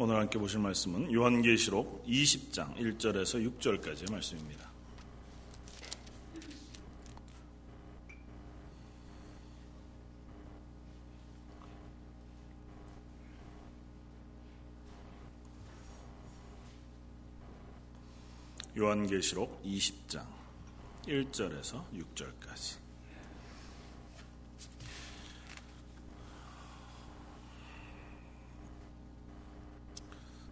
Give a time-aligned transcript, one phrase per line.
[0.00, 4.70] 오늘 함께 보실 말씀은 요한계시록 20장 1절에서 6절까지의 말씀입니다.
[18.76, 20.24] 요한계시록 20장
[21.08, 22.87] 1절에서 6절까지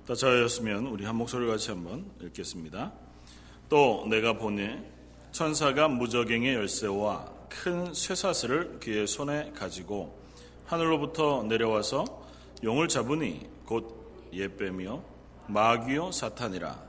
[0.06, 2.92] 다 저였으면 우리 한 목소리 같이 한번 읽겠습니다.
[3.68, 4.68] 또 내가 보니
[5.32, 10.16] 천사가 무적행의 열쇠와 큰 쇠사슬을 그의 손에 가지고
[10.64, 12.04] 하늘로부터 내려와서
[12.62, 15.02] 용을 잡으니 곧 예빼며
[15.48, 16.80] 마귀요 사탄이라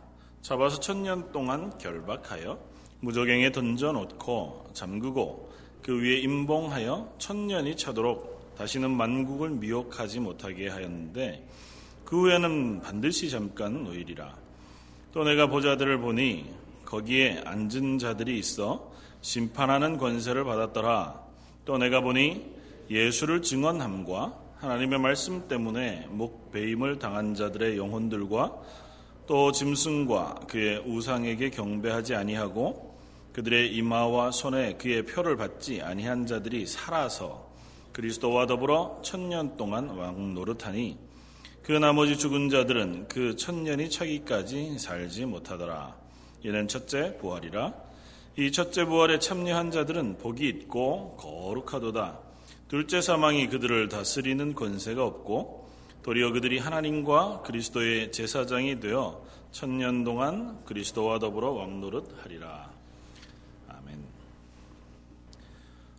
[0.44, 2.60] 잡아서 천년 동안 결박하여
[3.00, 11.48] 무적행에 던져 놓고 잠그고 그 위에 임봉하여 천년이 차도록 다시는 만국을 미혹하지 못하게 하였는데
[12.08, 14.34] 그 후에는 반드시 잠깐 노일이라.
[15.12, 16.46] 또 내가 보자들을 보니
[16.86, 21.22] 거기에 앉은 자들이 있어 심판하는 권세를 받았더라.
[21.66, 22.46] 또 내가 보니
[22.90, 28.56] 예수를 증언함과 하나님의 말씀 때문에 목배임을 당한 자들의 영혼들과
[29.28, 32.98] 또 짐승과 그의 우상에게 경배하지 아니하고
[33.34, 37.50] 그들의 이마와 손에 그의 표를 받지 아니한 자들이 살아서
[37.92, 41.07] 그리스도와 더불어 천년 동안 왕 노릇하니
[41.68, 45.98] 그 나머지 죽은 자들은 그 천년이 차기까지 살지 못하더라.
[46.42, 47.74] 이는 첫째 부활이라.
[48.38, 52.20] 이 첫째 부활에 참여한 자들은 복이 있고 거룩하도다.
[52.70, 55.70] 둘째 사망이 그들을 다스리는 권세가 없고
[56.04, 62.72] 도리어 그들이 하나님과 그리스도의 제사장이 되어 천년 동안 그리스도와 더불어 왕노릇 하리라.
[63.68, 64.06] 아멘.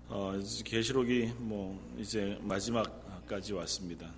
[0.08, 4.08] 어, 계시록이 뭐 이제 마지막까지 왔습니다.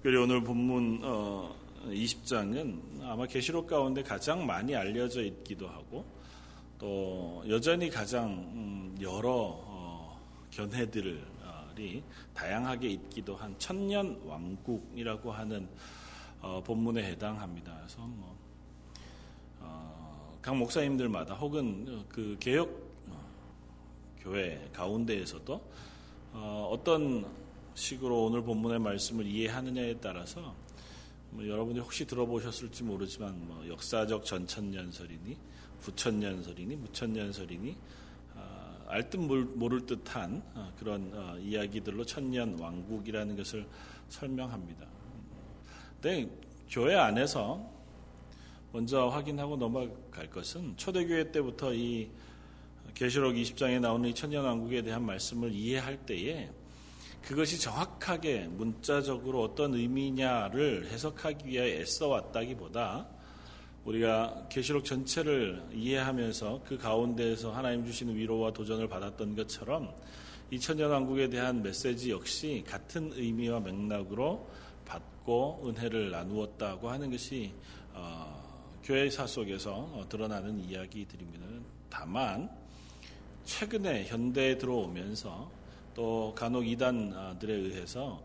[0.00, 1.54] 특별히 오늘 본문 어,
[1.88, 6.06] 20장은 아마 계시록 가운데 가장 많이 알려져 있기도 하고
[6.78, 10.18] 또 여전히 가장 음, 여러 어,
[10.50, 11.22] 견해들이
[12.32, 15.68] 다양하게 있기도 한 천년 왕국이라고 하는
[16.40, 17.76] 어, 본문에 해당합니다.
[17.76, 18.38] 그래서 뭐,
[19.60, 22.70] 어, 각 목사님들마다 혹은 그 개혁
[23.10, 23.22] 어,
[24.18, 25.62] 교회 가운데에서도
[26.32, 27.39] 어, 어떤
[27.74, 30.54] 식으로 오늘 본문의 말씀을 이해하느냐에 따라서
[31.30, 35.36] 뭐 여러분이 혹시 들어보셨을지 모르지만 뭐 역사적 전천년설이니
[35.80, 37.76] 부천년설이니 무천년설이니
[38.34, 43.66] 어, 알듯 모를 듯한 어, 그런 어, 이야기들로 천년 왕국이라는 것을
[44.08, 44.86] 설명합니다.
[46.00, 46.28] 근데
[46.68, 47.68] 교회 안에서
[48.72, 52.08] 먼저 확인하고 넘어갈 것은 초대교회 때부터 이
[52.94, 56.50] 계시록 20장에 나오는 이 천년 왕국에 대한 말씀을 이해할 때에
[57.22, 63.06] 그것이 정확하게 문자적으로 어떤 의미냐를 해석하기 위해 애써 왔다기보다
[63.84, 69.94] 우리가 계시록 전체를 이해하면서 그 가운데에서 하나님 주시는 위로와 도전을 받았던 것처럼
[70.50, 74.48] 이 천년왕국에 대한 메시지 역시 같은 의미와 맥락으로
[74.84, 77.52] 받고 은혜를 나누었다고 하는 것이
[77.94, 81.46] 어, 교회사 속에서 어, 드러나는 이야기들입니다.
[81.88, 82.50] 다만
[83.44, 85.59] 최근에 현대에 들어오면서
[85.94, 88.22] 또 간혹 이단들에 의해서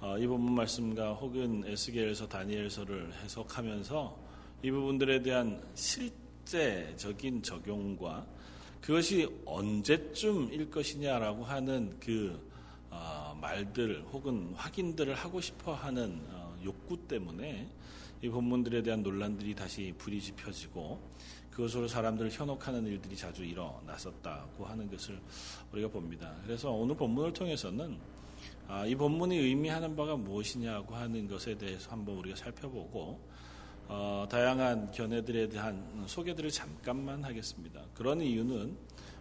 [0.00, 4.18] 어, 이 본문 말씀과 혹은 에스겔서 다니엘서를 해석하면서
[4.62, 8.26] 이 부분들에 대한 실제적인 적용과
[8.80, 12.48] 그것이 언제쯤일 것이냐라고 하는 그
[12.90, 17.68] 어, 말들 혹은 확인들을 하고 싶어 하는 어, 욕구 때문에
[18.22, 21.00] 이 본문들에 대한 논란들이 다시 불이 지펴지고
[21.58, 25.18] 그것으로 사람들을 현혹하는 일들이 자주 일어났었다고 하는 것을
[25.72, 26.32] 우리가 봅니다.
[26.44, 27.98] 그래서 오늘 본문을 통해서는
[28.68, 33.18] 아, 이 본문이 의미하는 바가 무엇이냐고 하는 것에 대해서 한번 우리가 살펴보고
[33.88, 37.82] 어, 다양한 견해들에 대한 소개들을 잠깐만 하겠습니다.
[37.92, 38.76] 그런 이유는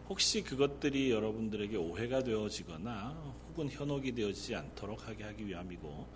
[0.07, 6.07] 혹시 그것들이 여러분들에게 오해가 되어지거나 혹은 현혹이 되어지지 않도록 하게 하기 위함이고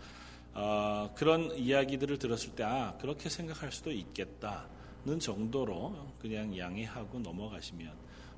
[0.54, 4.68] 어, 그런 이야기들을 들었을 때 아, 그렇게 생각할 수도 있겠다.
[5.04, 7.92] 는 정도로 그냥 양해하고 넘어가시면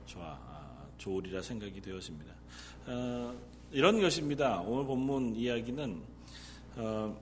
[0.06, 2.34] 좋아, 아, 좋으리라 생각이 되었습니다.
[2.86, 3.36] 어,
[3.72, 4.62] 이런 것입니다.
[4.62, 6.02] 오늘 본문 이야기는
[6.78, 7.18] 어,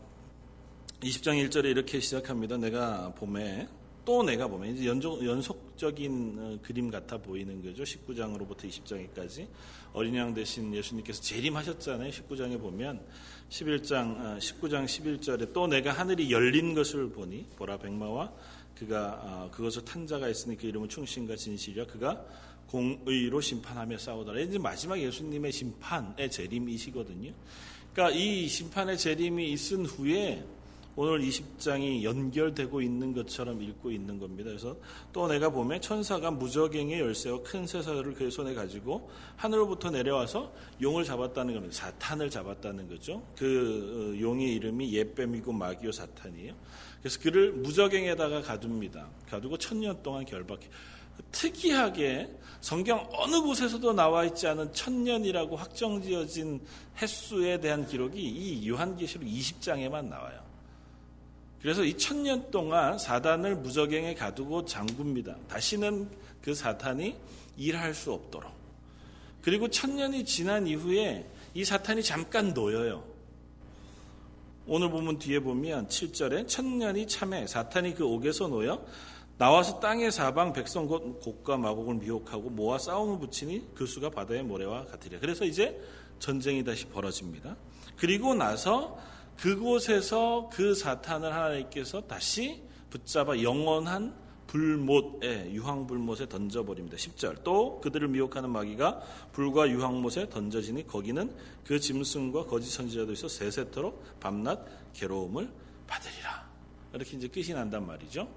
[1.00, 2.58] 20장 1절에 이렇게 시작합니다.
[2.58, 3.68] 내가 봄에
[4.06, 7.82] 또 내가 봄에 이제 연속, 연속적인 어, 그림 같아 보이는 거죠.
[7.82, 9.48] 19장으로부터 20장까지
[9.94, 12.12] 어린 양 대신 예수님께서 재림하셨잖아요.
[12.12, 13.04] 19장에 보면
[13.50, 18.32] 11장 19장 11절에 또 내가 하늘이 열린 것을 보니 보라 백마와
[18.82, 22.26] 그가 어, 그것을 탄 자가 있으니 그 이름은 충신과 진실이라 그가
[22.68, 24.40] 공의로 심판하며 싸우더라.
[24.40, 27.32] 이제 마지막 예수님의 심판의 재림이시거든요.
[27.94, 30.44] 그러니까 이 심판의 재림이 있은 후에
[30.96, 34.50] 오늘 20장이 연결되고 있는 것처럼 읽고 있는 겁니다.
[34.50, 34.76] 그래서
[35.14, 40.52] 또 내가 보면 천사가 무적행의 열쇠와 큰 쇠사를 그의 손에 가지고 하늘로부터 내려와서
[40.82, 41.76] 용을 잡았다는 겁니다.
[41.76, 43.22] 사탄을 잡았다는 거죠.
[43.38, 46.56] 그 어, 용의 이름이 예뱀이고 마기오 사탄이에요.
[47.02, 49.08] 그래서 그를 무적행에다가 가둡니다.
[49.30, 50.70] 가두고 천년 동안 결박해.
[51.32, 52.30] 특이하게
[52.62, 56.62] 성경 어느 곳에서도 나와 있지 않은 천년이라고 확정지어진
[57.02, 60.42] 횟수에 대한 기록이 이 요한계시록 20장에만 나와요.
[61.62, 65.36] 그래서 이 천년 동안 사단을 무적행에 가두고 잠굽니다.
[65.48, 66.10] 다시는
[66.42, 67.16] 그 사탄이
[67.58, 68.52] 일할 수 없도록.
[69.42, 73.11] 그리고 천년이 지난 이후에 이 사탄이 잠깐 놓여요.
[74.68, 78.86] 오늘 보면 뒤에 보면 7절에 천년이 참해 사탄이 그 옥에서 놓여
[79.38, 84.86] 나와서 땅의 사방 백성 곧 곡과 마곡을 미혹하고 모아 싸움을 붙이니 그 수가 바다의 모래와
[84.86, 85.20] 같으리라.
[85.20, 85.82] 그래서 이제
[86.20, 87.56] 전쟁이 다시 벌어집니다.
[87.98, 89.00] 그리고 나서
[89.38, 92.62] 그곳에서 그 사탄을 하나님께서 다시
[92.92, 94.14] 붙잡아 영원한
[94.52, 96.98] 불못에 유황불못에 던져버립니다.
[96.98, 99.02] 10절 또 그들을 미혹하는 마귀가
[99.32, 101.34] 불과 유황못에 던져지니 거기는
[101.64, 105.50] 그 짐승과 거짓 선지자도 있어 세세토록 밤낮 괴로움을
[105.88, 106.52] 받으리라.
[106.94, 108.28] 이렇게 이제 끝이 난단 말이죠.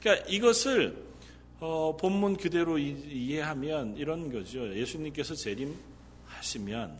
[0.00, 1.02] 그러니까 이것을
[1.60, 4.68] 어, 본문 그대로 이 해하면 이런 거죠.
[4.76, 6.98] 예수님께서 재림하시면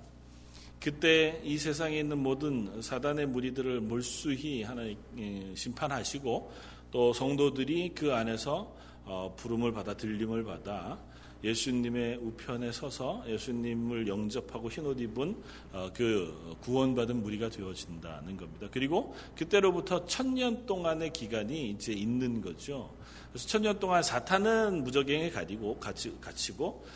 [0.80, 8.72] 그때 이 세상에 있는 모든 사단의 무리들을 몰수히 하나님 예, 심판하시고 또 성도들이 그 안에서
[9.04, 10.96] 어, 부름을 받아 들림을 받아
[11.42, 15.36] 예수님의 우편에 서서 예수님을 영접하고 흰옷 입은
[15.72, 18.68] 어, 그 구원받은 무리가 되어진다는 겁니다.
[18.70, 22.94] 그리고 그때로부터 천년 동안의 기간이 이제 있는 거죠.
[23.32, 26.86] 그래서 천년 동안 사탄은 무적행에 가리고 갇히고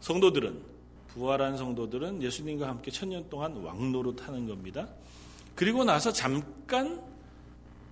[0.00, 0.60] 성도들은
[1.08, 4.86] 부활한 성도들은 예수님과 함께 천년 동안 왕노릇 하는 겁니다.
[5.54, 7.15] 그리고 나서 잠깐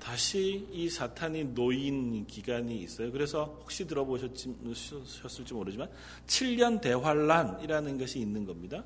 [0.05, 3.11] 다시 이 사탄이 놓인 기간이 있어요.
[3.11, 5.89] 그래서 혹시 들어보셨을지 모르지만
[6.27, 8.85] 7년 대환란이라는 것이 있는 겁니다.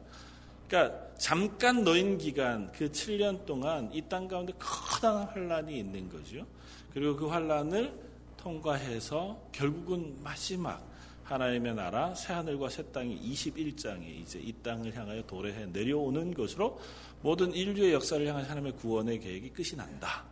[0.68, 6.46] 그러니까 잠깐 놓인 기간 그 7년 동안 이 땅 가운데 커다란 환란이 있는 거죠.
[6.94, 7.92] 그리고 그 환란을
[8.36, 10.86] 통과해서 결국은 마지막
[11.24, 16.78] 하나님의 나라 새 하늘과 새 땅이 21장에 이제 이 땅을 향하여 도래해 내려오는 것으로
[17.22, 20.27] 모든 인류의 역사를 향한 하나님의 구원의 계획이 끝이 난다.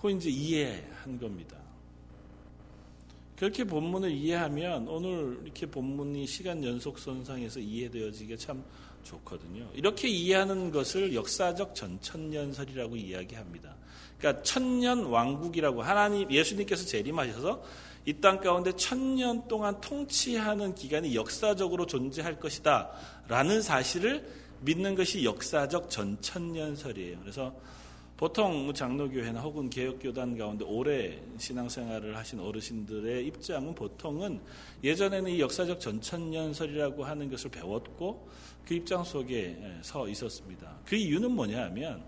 [0.00, 1.56] 그 이제 이해한 겁니다.
[3.36, 8.62] 그렇게 본문을 이해하면 오늘 이렇게 본문이 시간 연속선상에서 이해되어지게 참
[9.02, 9.66] 좋거든요.
[9.74, 13.74] 이렇게 이해하는 것을 역사적 전천년설이라고 이야기합니다.
[14.18, 17.62] 그러니까 천년 왕국이라고 하나님 예수님께서 재림하셔서
[18.06, 22.90] 이 땅 가운데 천년 동안 통치하는 기간이 역사적으로 존재할 것이다.
[23.28, 24.26] 라는 사실을
[24.60, 27.18] 믿는 것이 역사적 전천년설이에요.
[27.20, 27.54] 그래서
[28.20, 34.38] 보통 장로교회나 혹은 개혁교단 가운데 오래 신앙생활을 하신 어르신들의 입장은 보통은
[34.84, 38.28] 예전에는 이 역사적 전천년설이라고 하는 것을 배웠고
[38.66, 40.80] 그 입장 속에 서 있었습니다.
[40.84, 42.04] 그 이유는 뭐냐 하면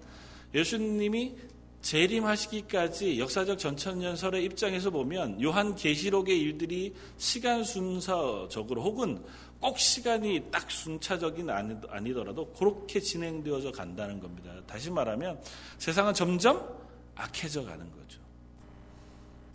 [0.55, 1.35] 예수님이
[1.83, 9.23] 재림하시기까지 역사적 전천년설의 입장에서 보면 요한 계시록의 일들이 시간 순서적으로 혹은
[9.61, 11.49] 꼭 시간이 딱 순차적인
[11.89, 14.53] 아니더라도 그렇게 진행되어져 간다는 겁니다.
[14.67, 15.41] 다시 말하면
[15.79, 16.67] 세상은 점점
[17.15, 18.21] 악해져 가는 거죠.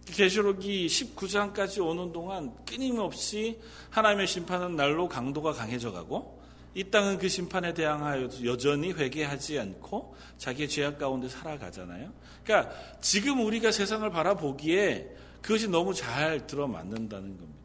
[0.05, 6.36] 계시록이 19장까지 오는 동안 끊임없이 하나님의 심판은 날로 강도가 강해져 가고
[6.77, 12.13] 이 땅은 그 심판에 대항하여 여전히 회개하지 않고 자기의 죄악 가운데 살아가잖아요.
[12.43, 15.09] 그러니까 지금 우리가 세상을 바라보기에
[15.41, 17.57] 그것이 너무 잘 들어맞는다는 겁니다.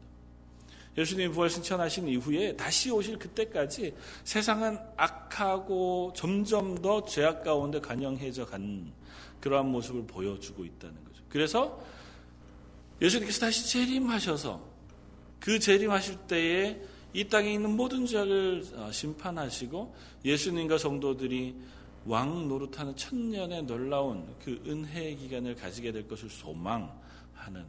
[0.97, 3.93] 예수님 부활 승천하신 이후에 다시 오실 그때까지
[4.23, 8.91] 세상은 악하고 점점 더 죄악 가운데 간영해져 간
[9.41, 11.23] 그러한 모습을 보여주고 있다는 거죠.
[11.29, 11.79] 그래서
[12.99, 14.59] 예수님께서 다시 재림하셔서
[15.39, 21.55] 그 재림하실 때에 이 땅에 있는 모든 죄악을 어, 심판하시고 예수님과 성도들이
[22.05, 27.65] 왕 노릇하는 천년의 놀라운 그 은혜의 기간을 가지게 될 것을 소망하는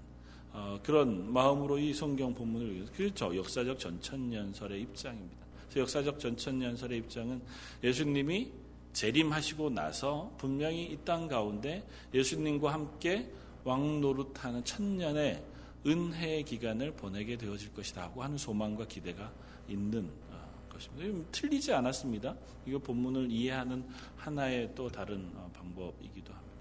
[0.52, 5.44] 어, 그런 마음으로 이 성경 본문을 그렇죠 역사적 전천년설의 입장입니다.
[5.76, 7.42] 역사적 전천년설의 입장은
[7.82, 8.50] 예수님이
[8.92, 11.84] 재림하시고 나서 분명히 이 땅 가운데
[12.14, 13.28] 예수님과 함께
[13.64, 15.42] 왕 노릇하는 천년의
[15.86, 19.32] 은혜의 기간을 보내게 되어질 것이다 하고 하는 소망과 기대가
[19.68, 21.28] 있는 어, 것입니다.
[21.32, 22.34] 틀리지 않았습니다.
[22.66, 23.86] 이거 본문을 이해하는
[24.16, 26.54] 하나의 또 다른 어, 방법이기도 합니다.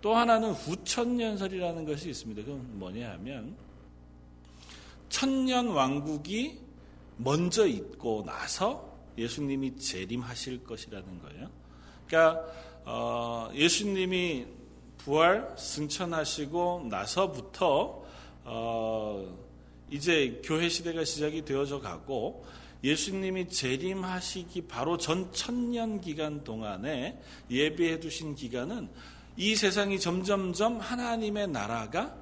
[0.00, 2.42] 또 하나는 후천년설이라는 것이 있습니다.
[2.42, 3.56] 그건 뭐냐 하면
[5.08, 6.58] 천년 왕국이
[7.16, 11.50] 먼저 있고 나서 예수님이 재림하실 것이라는 거예요.
[12.06, 12.44] 그러니까
[12.84, 14.46] 어, 예수님이
[14.96, 18.04] 부활 승천하시고 나서부터
[18.44, 19.26] 어,
[19.90, 22.44] 이제 교회 시대가 시작이 되어져 가고
[22.82, 27.20] 예수님이 재림하시기 바로 전 천년 기간 동안에
[27.50, 28.88] 예비해 두신 기간은
[29.36, 32.16] 이 세상이 점점점 하나님의 나라가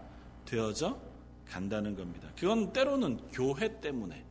[0.45, 0.99] 되어져
[1.49, 2.29] 간다는 겁니다.
[2.39, 4.25] 그건 때로는 교회 때문에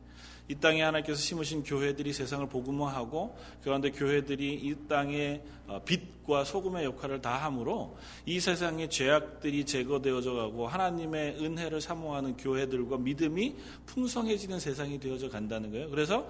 [0.50, 7.20] 이 땅에 하나님께서 심으신 교회들이 세상을 복음화하고 그런데 교회들이 이 땅에 어, 빛과 소금의 역할을
[7.20, 15.28] 다 함으로 이 세상의 죄악들이 제거되어져 가고 하나님의 은혜를 사모하는 교회들과 믿음이 풍성해지는 세상이 되어져
[15.28, 15.90] 간다는 거예요.
[15.90, 16.26] 그래서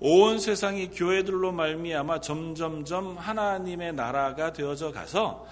[0.00, 5.46] 온 세상이 교회들로 말미암아 점점점 하나님의 나라가 되어져 가서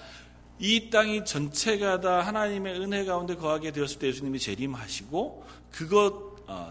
[0.58, 6.27] 이 땅이 전체가 다 하나님의 은혜 가운데 거하게 되었을 때 예수님이 재림하시고 그것 어,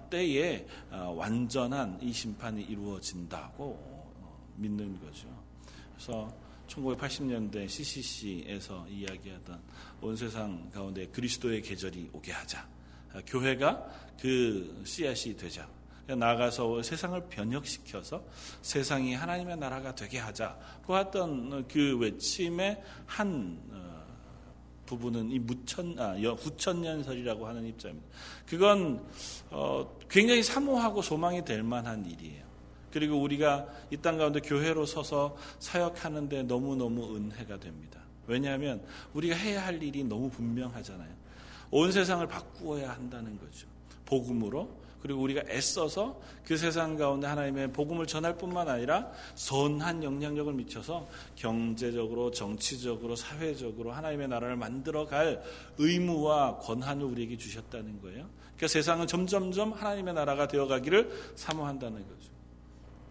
[0.10, 5.28] 때에 어, 완전한 이 심판이 이루어진다고 어, 믿는 거죠.
[5.94, 6.34] 그래서
[6.68, 9.60] 1980년대 CCC에서 이야기하던
[10.02, 12.68] 온 세상 가운데 그리스도의 계절이 오게 하자.
[13.26, 13.88] 교회가
[14.20, 15.68] 그 씨앗이 되자.
[16.08, 18.24] 나가서 세상을 변혁시켜서
[18.62, 23.60] 세상이 하나님의 나라가 되게 하자고 했던 그 외침의 한
[24.88, 28.08] 부분은 이 무천 아 후천년설이라고 하는 입장입니다.
[28.48, 29.04] 그건
[29.52, 32.48] 어, 굉장히 사모하고 소망이 될 만한 일이에요.
[32.92, 38.00] 그리고 우리가 이 땅 가운데 교회로 서서 사역하는데 너무너무 은혜가 됩니다.
[38.26, 38.82] 왜냐하면
[39.14, 41.14] 우리가 해야 할 일이 너무 분명하잖아요.
[41.70, 43.68] 온 세상을 바꾸어야 한다는 거죠.
[44.06, 44.70] 복음으로
[45.08, 52.30] 그리고 우리가 애써서 그 세상 가운데 하나님의 복음을 전할 뿐만 아니라 선한 영향력을 미쳐서 경제적으로,
[52.30, 55.42] 정치적으로, 사회적으로 하나님의 나라를 만들어 갈
[55.78, 58.28] 의무와 권한을 우리에게 주셨다는 거예요.
[58.58, 62.30] 그러니까 세상은 점점점 하나님의 나라가 되어가기를 사모한다는 거죠.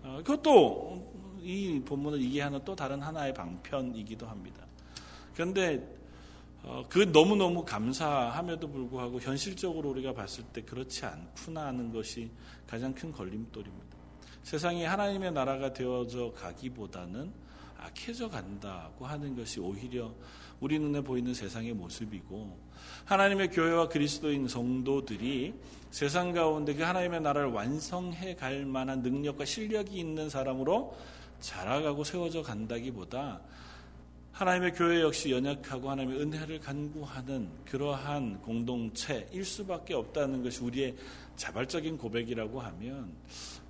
[0.03, 4.67] 어, 그것도 이 본문을 이해하는 또 다른 하나의 방편이기도 합니다.
[5.33, 6.06] 그런데 어,
[6.89, 12.31] 그 너무너무 감사함에도 불구하고 현실적으로 우리가 봤을 때 그렇지 않구나 하는 것이
[12.67, 13.97] 가장 큰 걸림돌입니다.
[14.43, 17.33] 세상이 하나님의 나라가 되어져 가기보다는
[17.79, 20.13] 악해져 간다고 하는 것이 오히려
[20.59, 22.59] 우리 눈에 보이는 세상의 모습이고
[23.05, 25.55] 하나님의 교회와 그리스도인 성도들이
[25.91, 30.97] 세상 가운데 그 하나님의 나라를 완성해 갈 만한 능력과 실력이 있는 사람으로
[31.41, 33.41] 자라가고 세워져 간다기보다
[34.37, 40.95] 하나님의 교회 역시 연약하고 하나님의 은혜를 간구하는 그러한 공동체일 수밖에 없다는 것이 우리의
[41.37, 43.15] 자발적인 고백이라고 하면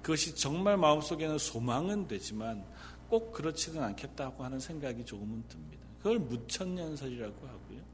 [0.02, 2.64] 그것이 정말 마음속에는 소망은 되지만
[3.08, 5.86] 꼭 그렇지는 않겠다고 하는 생각이 조금은 듭니다.
[5.98, 7.86] 그걸 무천년설이라고 하고요.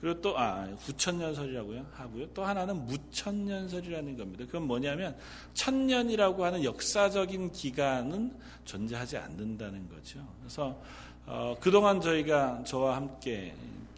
[0.00, 1.86] 그리고 또, 아, 후천년설이라고요?
[1.92, 2.32] 하고요.
[2.32, 4.44] 또 하나는 무천년설이라는 겁니다.
[4.46, 5.16] 그건 뭐냐면,
[5.54, 10.20] 천년이라고 하는 역사적인 기간은 존재하지 않는다는 거죠.
[10.40, 10.80] 그래서
[11.26, 13.52] 어, 그동안 저희가 저와 함께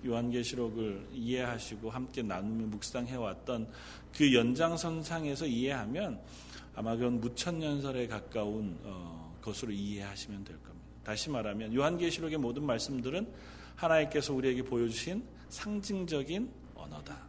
[0.06, 3.68] 요한계시록을 이해하시고 함께 나누며 묵상해왔던
[4.16, 6.20] 그 연장선상에서 이해하면
[6.75, 10.88] 아마 그건 무천년설에 가까운 어, 것으로 이해하시면 될 겁니다.
[11.04, 13.30] 다시 말하면 요한계시록의 모든 말씀들은
[13.76, 17.27] 하나님께서 우리에게 보여주신 상징적인 언어다.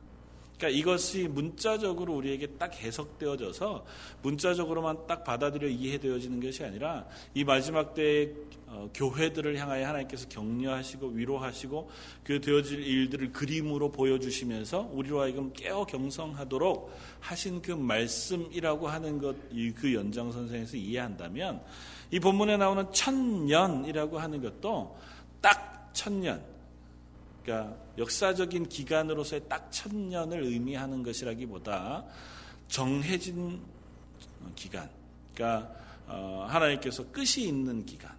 [0.59, 3.85] 그러니까 이것이 문자적으로 우리에게 딱 해석되어져서
[4.21, 8.33] 문자적으로만 딱 받아들여 이해되어지는 것이 아니라 이 마지막 때의
[8.67, 11.89] 어, 교회들을 향하여 하나님께서 격려하시고 위로하시고
[12.25, 19.35] 그 되어질 일들을 그림으로 보여주시면서 우리로 하여금 깨어 경성하도록 하신 그 말씀이라고 하는 것,
[19.75, 21.63] 그 연장선상에서 이해한다면
[22.11, 24.97] 이 본문에 나오는 천년이라고 하는 것도
[25.39, 26.43] 딱 천년,
[27.43, 32.05] 그러니까 역사적인 기간으로서의 딱 천년을 의미하는 것이라기보다
[32.67, 33.61] 정해진
[34.55, 34.89] 기간,
[35.33, 35.75] 그러니까
[36.07, 38.15] 어, 하나님께서 끝이 있는 기간,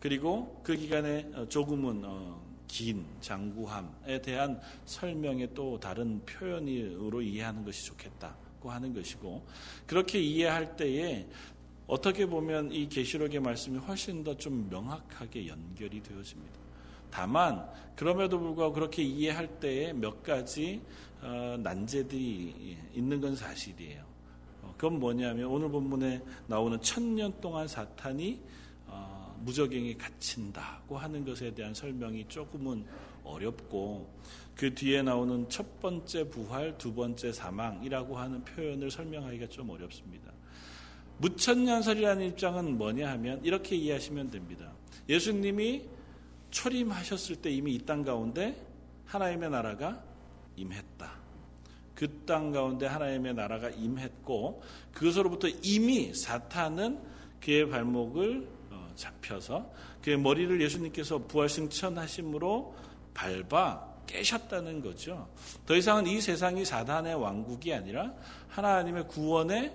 [0.00, 8.70] 그리고 그 기간에 조금은 어, 긴 장구함에 대한 설명의 또 다른 표현으로 이해하는 것이 좋겠다고
[8.70, 9.46] 하는 것이고
[9.86, 11.28] 그렇게 이해할 때에
[11.86, 16.61] 어떻게 보면 이 계시록의 말씀이 훨씬 더 좀 명확하게 연결이 되어집니다.
[17.12, 20.80] 다만 그럼에도 불구하고 그렇게 이해할 때에 몇 가지
[21.20, 24.02] 어, 난제들이 있는 건 사실이에요.
[24.62, 28.40] 어, 그건 뭐냐면 오늘 본문에 나오는 천년 동안 사탄이
[28.86, 32.84] 어, 무적행에 갇힌다고 하는 것에 대한 설명이 조금은
[33.24, 34.10] 어렵고
[34.56, 40.32] 그 뒤에 나오는 첫 번째 부활, 두 번째 사망이라고 하는 표현을 설명하기가 좀 어렵습니다.
[41.18, 44.72] 무천년설이라는 입장은 뭐냐 하면 이렇게 이해하시면 됩니다.
[45.08, 45.82] 예수님이
[46.52, 48.56] 초림하셨을 때 이미 이 땅 가운데
[49.06, 50.02] 하나님의 나라가
[50.56, 51.10] 임했다.
[51.94, 56.98] 그 땅 가운데 하나님의 나라가 임했고 그것으로부터 이미 사탄은
[57.40, 62.74] 그의 발목을 어, 잡혀서 그의 머리를 예수님께서 부활승천하심으로
[63.14, 65.28] 밟아 깨셨다는 거죠.
[65.66, 68.12] 더 이상은 이 세상이 사단의 왕국이 아니라
[68.48, 69.72] 하나님의 구원의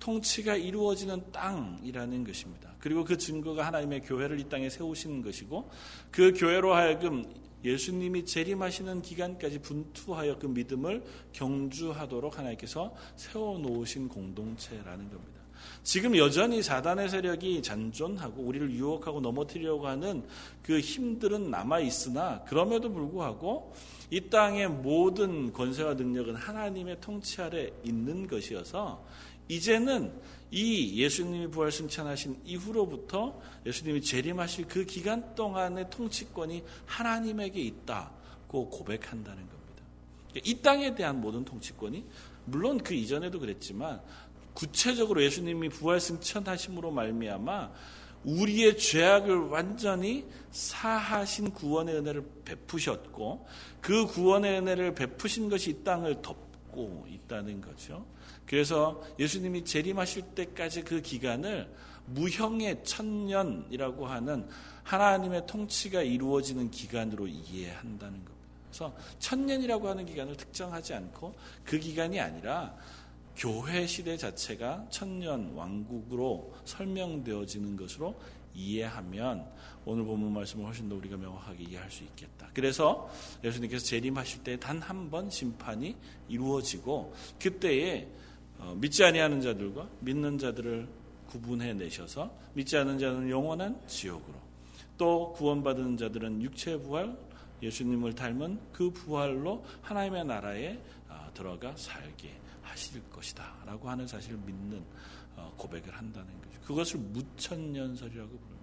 [0.00, 2.71] 통치가 이루어지는 땅이라는 것입니다.
[2.82, 5.70] 그리고 그 증거가 하나님의 교회를 이 땅에 세우시는 것이고
[6.10, 7.24] 그 교회로 하여금
[7.64, 15.42] 예수님이 재림하시는 기간까지 분투하여 그 믿음을 경주하도록 하나님께서 세워놓으신 공동체라는 겁니다.
[15.84, 20.24] 지금 여전히 사단의 세력이 잔존하고 우리를 유혹하고 넘어뜨리려고 하는
[20.64, 23.72] 그 힘들은 남아 있으나 그럼에도 불구하고
[24.10, 29.04] 이 땅의 모든 권세와 능력은 하나님의 통치 아래 있는 것이어서
[29.46, 30.12] 이제는
[30.52, 39.82] 이 예수님이 부활 승천하신 이후로부터 예수님이 재림하실 그 기간 동안의 통치권이 하나님에게 있다고 고백한다는 겁니다.
[40.44, 42.04] 이 땅에 대한 모든 통치권이
[42.44, 44.02] 물론 그 이전에도 그랬지만
[44.52, 47.72] 구체적으로 예수님이 부활 승천하심으로 말미암아
[48.24, 53.46] 우리의 죄악을 완전히 사하신 구원의 은혜를 베푸셨고
[53.80, 58.04] 그 구원의 은혜를 베푸신 것이 이 땅을 덮고 있다는 거죠.
[58.46, 61.68] 그래서 예수님이 재림하실 때까지 그 기간을
[62.06, 64.46] 무형의 천년이라고 하는
[64.82, 68.32] 하나님의 통치가 이루어지는 기간으로 이해한다는 겁니다.
[68.68, 71.34] 그래서 천년이라고 하는 기간을 특정하지 않고
[71.64, 72.74] 그 기간이 아니라
[73.36, 78.14] 교회 시대 자체가 천년 왕국으로 설명되어지는 것으로
[78.54, 79.46] 이해하면
[79.86, 82.50] 오늘 본문 말씀을 훨씬 더 우리가 명확하게 이해할 수 있겠다.
[82.52, 83.10] 그래서
[83.42, 85.96] 예수님께서 재림하실 때 단 한 번 심판이
[86.28, 88.21] 이루어지고 그때에 어,
[88.76, 90.88] 믿지 아니하는 자들과 믿는 자들을
[91.28, 94.34] 구분해 내셔서 믿지 않는 자는 영원한 지옥으로
[94.98, 97.16] 또 구원받은 자들은 육체 부활
[97.62, 100.78] 예수님을 닮은 그 부활로 하나님의 나라에
[101.08, 102.30] 아, 들어가 살게
[102.62, 103.54] 하실 것이다.
[103.64, 104.82] 라고 하는 사실을 믿는
[105.36, 106.60] 어, 고백을 한다는 거죠.
[106.64, 108.62] 그것을 무천년설이라고 부릅니다.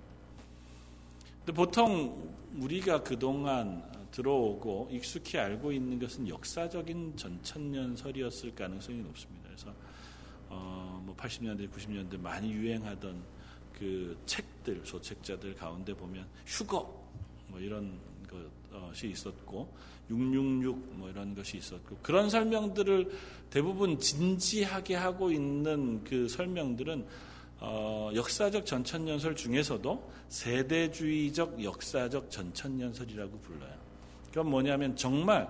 [1.39, 9.47] 근데 보통 우리가 그동안 들어오고 익숙히 알고 있는 것은 역사적인 전천년설이었을 가능성이 높습니다.
[9.47, 9.73] 그래서
[10.49, 13.21] 어, 뭐 80년대, 90년대 많이 유행하던
[13.73, 16.99] 그 책들, 소책자들 가운데 보면 휴거
[17.47, 17.97] 뭐 이런
[18.69, 19.73] 것이 있었고
[20.09, 23.11] 666 뭐 이런 것이 있었고 그런 설명들을
[23.49, 27.05] 대부분 진지하게 하고 있는 그 설명들은
[27.61, 33.73] 어, 역사적 전천년설 중에서도 세대주의적 역사적 전천년설이라고 불러요.
[34.29, 35.47] 그건 뭐냐면 정말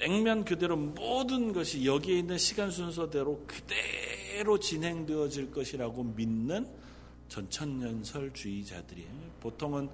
[0.00, 6.66] 액면 그대로 모든 것이 여기에 있는 시간 순서대로 그대로 진행되어질 것이라고 믿는
[7.28, 9.10] 전천년설주의자들이에요.
[9.40, 9.88] 보통은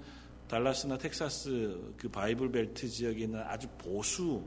[0.48, 4.42] 달라스나 텍사스 그 바이블 벨트 지역에 있는 아주 보수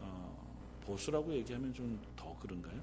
[0.00, 2.80] 어, 보수라고 얘기하면 좀 더 그런가요?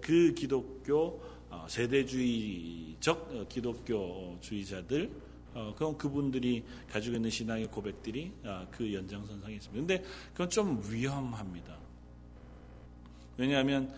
[0.00, 5.10] 그 기독교 어, 세대주의적 어, 기독교주의자들
[5.54, 9.86] 어, 그럼 그분들이 가지고 있는 신앙의 고백들이 아, 그 연장선상에 있습니다.
[9.86, 11.76] 근데 그건 좀 위험합니다.
[13.36, 13.92] 왜냐하면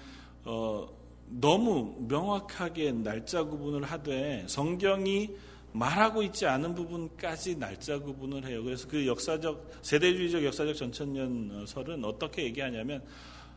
[0.45, 0.88] 어,
[1.29, 5.31] 너무 명확하게 날짜 구분을 하되 성경이
[5.73, 8.62] 말하고 있지 않은 부분까지 날짜 구분을 해요.
[8.62, 13.03] 그래서 그 역사적 세대주의적 역사적 전천년설은 어떻게 얘기하냐면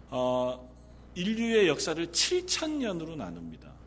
[0.10, 0.70] 어,
[1.16, 3.79] 인류의 역사를 7천년으로 나눕니다.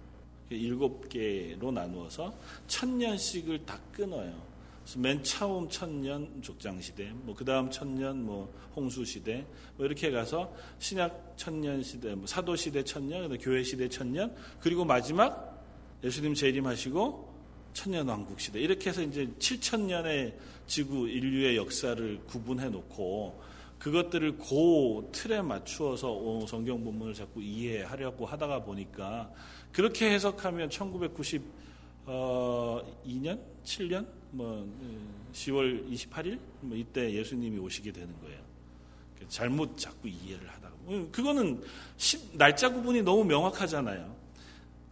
[0.51, 2.35] 일곱 개로 나누어서
[2.67, 4.53] 천년씩을 다 끊어요.
[4.83, 10.11] 그래서 맨 처음 천년 족장 시대, 뭐 그 다음 천년 뭐 홍수 시대, 뭐 이렇게
[10.11, 15.65] 가서 신약 천년 시대, 뭐 사도 시대 천년, 교회 시대 천년, 그리고 마지막
[16.03, 17.33] 예수님 재림하시고
[17.73, 23.41] 천년 왕국 시대 이렇게 해서 이제 7천 년의 지구 인류의 역사를 구분해 놓고
[23.79, 29.31] 그것들을 고 틀에 맞추어서 성경 본문을 자꾸 이해하려고 하다가 보니까
[29.73, 34.69] 그렇게 해석하면 1992년, 7년, 뭐
[35.33, 38.43] 10월 28일 뭐 이때 예수님이 오시게 되는 거예요.
[39.29, 40.73] 잘못 자꾸 이해를 하다가
[41.13, 41.63] 그거는
[42.33, 44.23] 날짜 구분이 너무 명확하잖아요.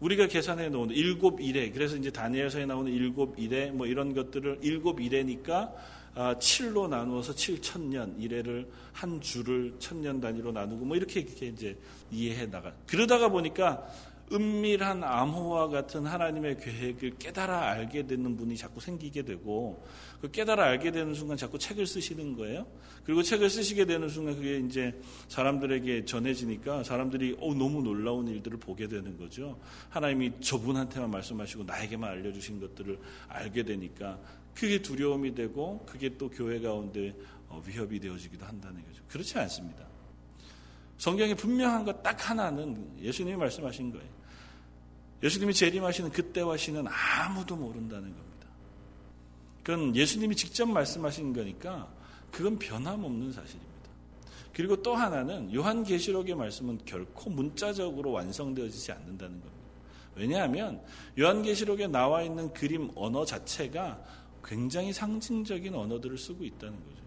[0.01, 5.01] 우리가 계산해 놓은 일곱 일에 그래서 이제 다니엘서에 나오는 일곱 일에 뭐 이런 것들을 일곱
[5.01, 5.73] 일에니까
[6.15, 11.79] 아, 7로 나누어서 7천년 이래를 한 주를 천년 단위로 나누고 뭐 이렇게 이렇게 이제
[12.11, 12.73] 이해해 나가.
[12.87, 13.89] 그러다가 보니까
[14.33, 19.85] 은밀한 암호와 같은 하나님의 계획을 깨달아 알게 되는 분이 자꾸 생기게 되고
[20.21, 22.67] 그 깨달아 알게 되는 순간 자꾸 책을 쓰시는 거예요.
[23.05, 24.95] 그리고 책을 쓰시게 되는 순간 그게 이제
[25.29, 29.59] 사람들에게 전해지니까 사람들이 어, 너무 놀라운 일들을 보게 되는 거죠.
[29.89, 34.19] 하나님이 저분한테만 말씀하시고 나에게만 알려주신 것들을 알게 되니까
[34.55, 37.15] 그게 두려움이 되고 그게 또 교회 가운데
[37.49, 39.03] 어, 위협이 되어지기도 한다는 거죠.
[39.09, 39.85] 그렇지 않습니다.
[40.99, 44.20] 성경에 분명한 것 딱 하나는 예수님이 말씀하신 거예요.
[45.23, 48.47] 예수님이 재림하시는 그때와 시는 아무도 모른다는 겁니다.
[49.63, 51.89] 그건 예수님이 직접 말씀하신 거니까
[52.31, 53.71] 그건 변함없는 사실입니다.
[54.53, 59.61] 그리고 또 하나는 요한계시록의 말씀은 결코 문자적으로 완성되어지지 않는다는 겁니다.
[60.17, 60.83] 왜냐하면
[61.19, 64.03] 요한계시록에 나와 있는 그림 언어 자체가
[64.45, 67.01] 굉장히 상징적인 언어들을 쓰고 있다는 거죠.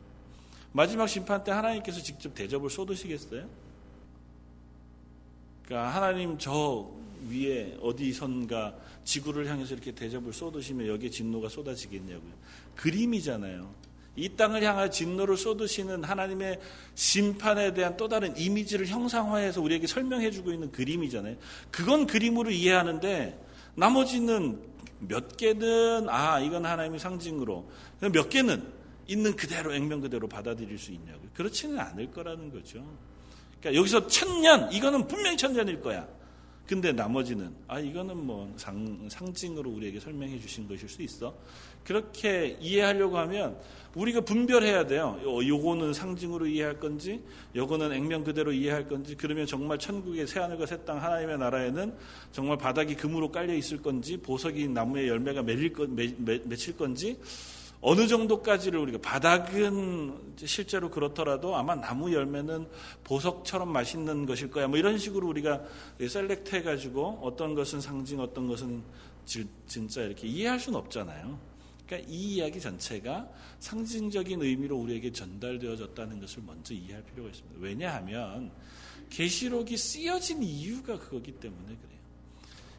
[0.71, 3.47] 마지막 심판 때 하나님께서 직접 대접을 쏟으시겠어요?
[5.65, 6.89] 그러니까 하나님 저
[7.29, 12.31] 위에 어디선가 지구를 향해서 이렇게 대접을 쏟으시면 여기에 진노가 쏟아지겠냐고요.
[12.75, 13.83] 그림이잖아요.
[14.15, 16.59] 이 땅을 향해 진노를 쏟으시는 하나님의
[16.93, 21.35] 심판에 대한 또 다른 이미지를 형상화해서 우리에게 설명해 주고 있는 그림이잖아요.
[21.71, 23.39] 그건 그림으로 이해하는데
[23.75, 24.61] 나머지는
[24.99, 28.63] 몇 개는 아 이건 하나님의 상징으로 몇 개는
[29.07, 31.29] 있는 그대로 액면 그대로 받아들일 수 있냐고요.
[31.33, 32.85] 그렇지는 않을 거라는 거죠.
[33.59, 36.07] 그러니까 여기서 천년 이거는 분명히 천년일 거야.
[36.65, 41.35] 근데 나머지는 아 이거는 뭐 상, 상징으로 우리에게 설명해 주신 것일 수 있어.
[41.83, 43.57] 그렇게 이해하려고 하면
[43.95, 45.19] 우리가 분별해야 돼요.
[45.23, 47.21] 요거는 상징으로 이해할 건지,
[47.55, 51.93] 요거는 액면 그대로 이해할 건지, 그러면 정말 천국의 새 하늘과 새 땅 하나님의 나라에는
[52.31, 57.17] 정말 바닥이 금으로 깔려 있을 건지, 보석이 나무에 열매가 맺힐 건지,
[57.85, 62.65] 어느 정도까지를 우리가 바닥은 실제로 그렇더라도 아마 나무 열매는
[63.03, 64.69] 보석처럼 맛있는 것일 거야.
[64.69, 65.61] 뭐 이런 식으로 우리가
[65.99, 68.81] 셀렉트 해가지고 어떤 것은 상징, 어떤 것은
[69.67, 71.37] 진짜 이렇게 이해할 수는 없잖아요.
[71.85, 77.59] 그러니까 이 이야기 전체가 상징적인 의미로 우리에게 전달되어졌다는 것을 먼저 이해할 필요가 있습니다.
[77.59, 78.49] 왜냐하면
[79.09, 81.92] 계시록이 쓰여진 이유가 그거기 때문에 그래요.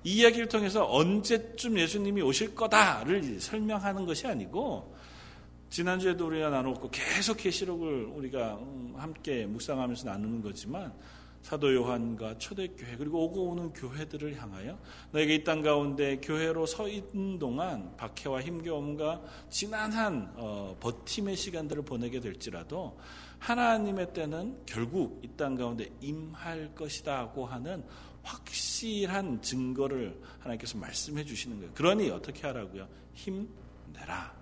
[0.05, 4.95] 이 이야기를 통해서 언제쯤 예수님이 오실 거다를 설명하는 것이 아니고
[5.71, 10.93] 지난주에도 우리가 나눴고 계속 계시록을 우리가 음, 함께 묵상하면서 나누는 거지만
[11.43, 14.79] 사도 요한과 초대교회 그리고 오고 오는 교회들을 향하여
[15.13, 22.21] 너에게 이 땅 가운데 교회로 서 있는 동안 박해와 힘겨움과 지난한 어, 버팀의 시간들을 보내게
[22.21, 22.99] 될지라도
[23.41, 27.85] 하나님의 때는 결국 이 땅 가운데 임할 것이다 고 하는
[28.25, 31.73] 확실한 증거를 하나님께서 말씀해 주시는 거예요.
[31.75, 32.89] 그러니 어떻게 하라고요?
[33.13, 34.35] 힘내라.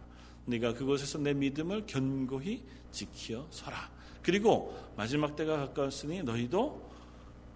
[0.46, 3.90] 네가 그곳에서 내 믿음을 견고히 지켜 서라.
[4.22, 6.92] 그리고 마지막 때가 가까웠으니 너희도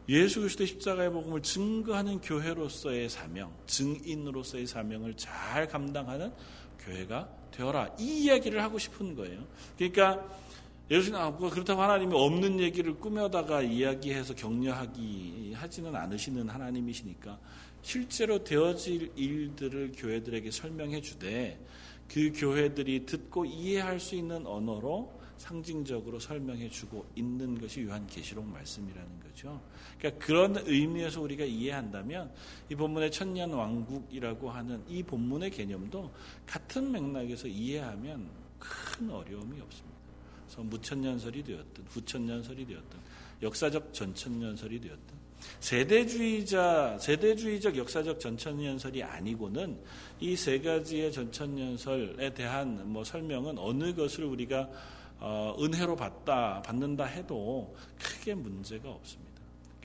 [0.08, 6.32] 예수 그리스도의 십자가의 복음을 증거하는 교회로서의 사명, 증인으로서의 사명을 잘 감당하는
[6.78, 7.96] 교회가 되어라.
[7.98, 9.44] 이 이야기를 하고 싶은 거예요.
[9.76, 10.24] 그러니까
[10.88, 17.38] 예수님 아, 그렇다고 하나님이 없는 얘기를 꾸며다가 이야기해서 격려하기 하지는 않으시는 하나님이시니까
[17.82, 21.58] 실제로 되어질 일들을 교회들에게 설명해 주되
[22.08, 29.60] 그 교회들이 듣고 이해할 수 있는 언어로 상징적으로 설명해 주고 있는 것이 요한계시록 말씀이라는 거죠.
[29.98, 32.32] 그러니까 그런 의미에서 우리가 이해한다면
[32.70, 36.10] 이 본문의 천년 왕국이라고 하는 이 본문의 개념도
[36.46, 39.95] 같은 맥락에서 이해하면 큰 어려움이 없습니다.
[40.56, 42.98] 그래서 무천년설이 되었든 후천년설이 되었든
[43.42, 45.16] 역사적 전천년설이 되었든
[45.60, 49.78] 세대주의자 세대주의적 역사적 전천년설이 아니고는
[50.20, 54.68] 이 세 가지의 전천년설에 대한 뭐 설명은 어느 것을 우리가
[55.18, 59.25] 어, 은혜로 받다 받는다 해도 크게 문제가 없습니다.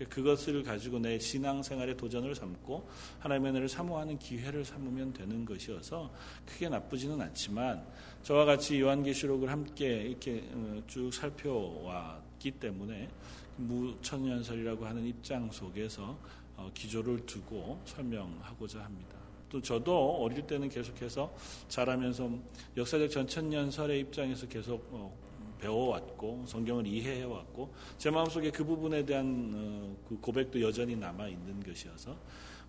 [0.10, 2.88] 그것을 가지고 내 신앙생활의 도전을 삼고
[3.20, 6.12] 하나님의 은혜를 사모하는 기회를 삼으면 되는 것이어서
[6.46, 7.86] 크게 나쁘지는 않지만
[8.24, 13.10] 저와 같이 요한계시록을 함께 이렇게 어, 쭉 살펴왔기 때문에
[13.58, 16.18] 무천년설이라고 하는 입장 속에서
[16.58, 19.18] 어, 기조를 두고 설명하고자 합니다.
[19.50, 21.34] 또 저도 어릴 때는 계속해서
[21.68, 22.32] 자라면서
[22.78, 25.14] 역사적 전천년설의 입장에서 계속 어,
[25.62, 32.18] 배워왔고 성경을 이해해왔고 제 마음속에 그 부분에 대한 어, 그 고백도 여전히 남아 있는 것이어서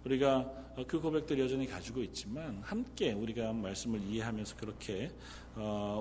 [0.04, 0.50] 우리가
[0.86, 5.10] 그 고백들 여전히 가지고 있지만 함께 우리가 말씀을 이해하면서 그렇게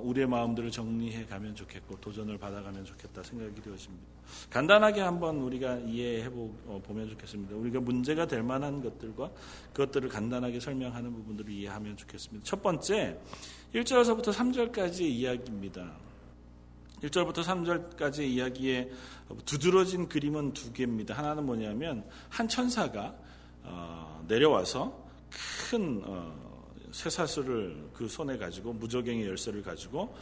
[0.03, 4.05] 우리의 마음들을 정리해 가면 좋겠고 도전을 받아가면 좋겠다 생각이 되어집니다.
[4.49, 7.55] 간단하게 한번 우리가 이해해 어, 보면 좋겠습니다.
[7.55, 9.29] 우리가 문제가 될 만한 것들과
[9.73, 12.45] 그것들을 간단하게 설명하는 부분들을 이해하면 좋겠습니다.
[12.45, 13.19] 첫 번째,
[13.73, 16.10] 1절에서부터 3절까지의 이야기입니다.
[17.03, 18.91] 1절부터 3절까지의 이야기에
[19.45, 21.17] 두드러진 그림은 두 개입니다.
[21.17, 23.15] 하나는 뭐냐면 한 천사가
[23.63, 25.05] 어, 내려와서
[25.69, 26.51] 큰 어,
[26.91, 30.15] 쇠사슬을 그 손에 가지고 무적행의 열쇠를 가지고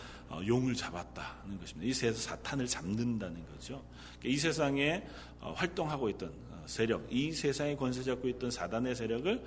[0.46, 1.90] 용을 잡았다는 것입니다.
[1.90, 3.84] 이 세상 사탄을 잡는다는 거죠.
[4.24, 5.06] 이 세상에
[5.40, 9.44] 어, 활동하고 있던 어, 세력, 이 세상에 권세 잡고 있던 사단의 세력을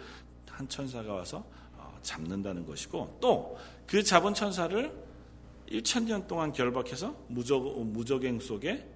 [0.51, 1.45] 한 천사가 와서
[1.77, 3.57] 어, 잡는다는 것이고 또
[3.93, 4.91] 그 잡은 천사를
[5.71, 8.87] 1천년 동안 결박해서 무적, 무적행 속에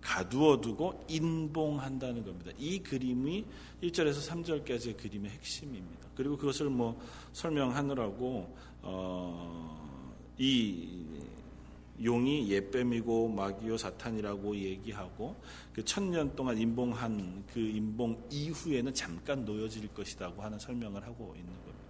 [0.00, 2.52] 가두어 두고 인봉한다는 겁니다.
[2.58, 3.44] 이 그림이
[3.82, 6.06] 1절에서 3절까지의 그림의 핵심입니다.
[6.14, 7.00] 그리고 그것을 뭐
[7.32, 10.06] 설명하느라고 어,
[10.38, 11.04] 이
[12.02, 15.34] 용이 예뱀이고 마귀요 사탄이라고 얘기하고
[15.72, 21.85] 그 천년 동안 임봉한 그 임봉 이후에는 잠깐 놓여질 것이라고 하는 설명을 하고 있는 겁니다.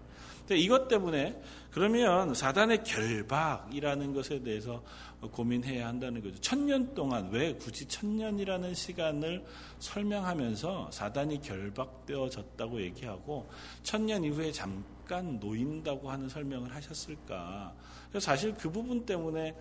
[0.54, 4.82] 이것 때문에 그러면 사단의 결박이라는 것에 대해서
[5.20, 6.40] 고민해야 한다는 거죠.
[6.40, 9.44] 천년 동안 왜 굳이 천년이라는 시간을
[9.78, 13.48] 설명하면서 사단이 결박되어졌다고 얘기하고
[13.82, 17.74] 천년 이후에 잠깐 놓인다고 하는 설명을 하셨을까?
[18.18, 19.54] 사실 그 부분 때문에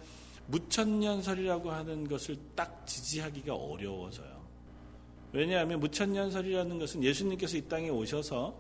[0.48, 4.46] 무천년설이라고 하는 것을 딱 지지하기가 어려워져요.
[5.34, 8.56] 왜냐하면 무천년설이라는 것은 예수님께서 이 땅에 오셔서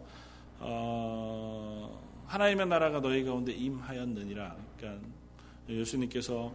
[0.60, 4.56] 어, 하나님의 나라가 너희 가운데 임하였느니라.
[4.78, 5.08] 그러니까
[5.70, 6.54] 예수님께서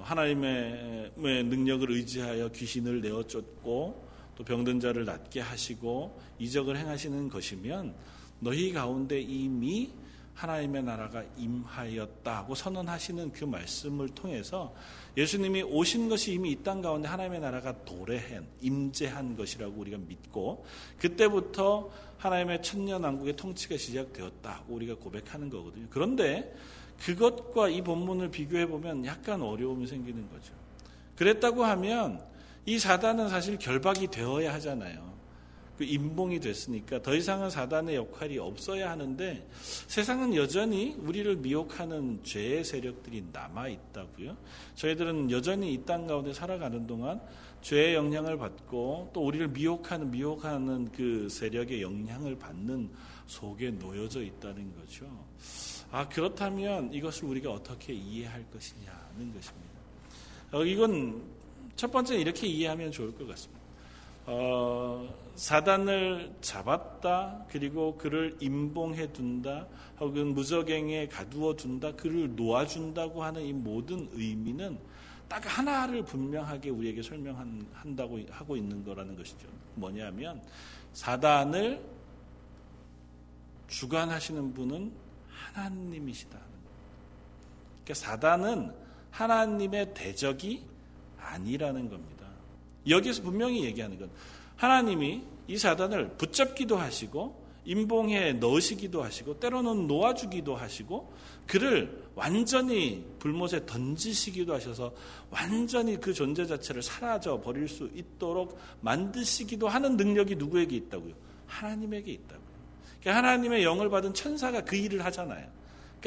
[0.00, 7.94] 하나님의 능력을 의지하여 귀신을 내어 쫓고 또 병든 자를 낫게 하시고 이적을 행하시는 것이면
[8.40, 9.90] 너희 가운데 이미
[10.34, 14.74] 하나님의 나라가 임하였다고 선언하시는 그 말씀을 통해서
[15.16, 20.66] 예수님이 오신 것이 이미 이 땅 가운데 하나님의 나라가 도래한 임재한 것이라고 우리가 믿고
[20.98, 25.86] 그때부터 하나님의 천년왕국의 통치가 시작되었다고 우리가 고백하는 거거든요.
[25.90, 26.54] 그런데
[27.00, 30.52] 그것과 이 본문을 비교해 보면 약간 어려움이 생기는 거죠.
[31.16, 32.22] 그랬다고 하면
[32.64, 35.14] 이 사단은 사실 결박이 되어야 하잖아요.
[35.76, 39.46] 그 임봉이 됐으니까 더 이상은 사단의 역할이 없어야 하는데
[39.86, 44.36] 세상은 여전히 우리를 미혹하는 죄의 세력들이 남아 있다고요.
[44.74, 47.20] 저희들은 여전히 이 땅 가운데 살아가는 동안
[47.62, 52.90] 죄의 영향을 받고 또 우리를 미혹하는 미혹하는 그 세력의 영향을 받는
[53.26, 55.06] 속에 놓여져 있다는 거죠.
[55.90, 59.76] 아 그렇다면 이것을 우리가 어떻게 이해할 것이냐는 것입니다.
[60.52, 61.22] 어, 이건
[61.74, 63.56] 첫 번째 이렇게 이해하면 좋을 것 같습니다.
[64.28, 69.68] 어, 사단을 잡았다 그리고 그를 임봉해 둔다
[70.00, 74.78] 혹은 무적행에 가두어 둔다 그를 놓아준다고 하는 이 모든 의미는
[75.28, 79.48] 딱 하나를 분명하게 우리에게 설명한다고 하고 있는 거라는 것이죠.
[79.74, 80.40] 뭐냐면
[80.92, 81.84] 사단을
[83.68, 84.92] 주관하시는 분은
[85.28, 86.38] 하나님이시다.
[87.84, 88.72] 그러니까 사단은
[89.10, 90.64] 하나님의 대적이
[91.18, 92.26] 아니라는 겁니다.
[92.88, 94.10] 여기서 분명히 얘기하는 건
[94.56, 101.12] 하나님이 이 사단을 붙잡기도 하시고 임봉에 넣으시기도 하시고 때로는 놓아주기도 하시고
[101.46, 104.94] 그를 완전히 불못에 던지시기도 하셔서
[105.30, 111.14] 완전히 그 존재 자체를 사라져 버릴 수 있도록 만드시기도 하는 능력이 누구에게 있다고요?
[111.46, 112.46] 하나님에게 있다고요.
[113.00, 115.48] 그러니까 하나님의 영을 받은 천사가 그 일을 하잖아요.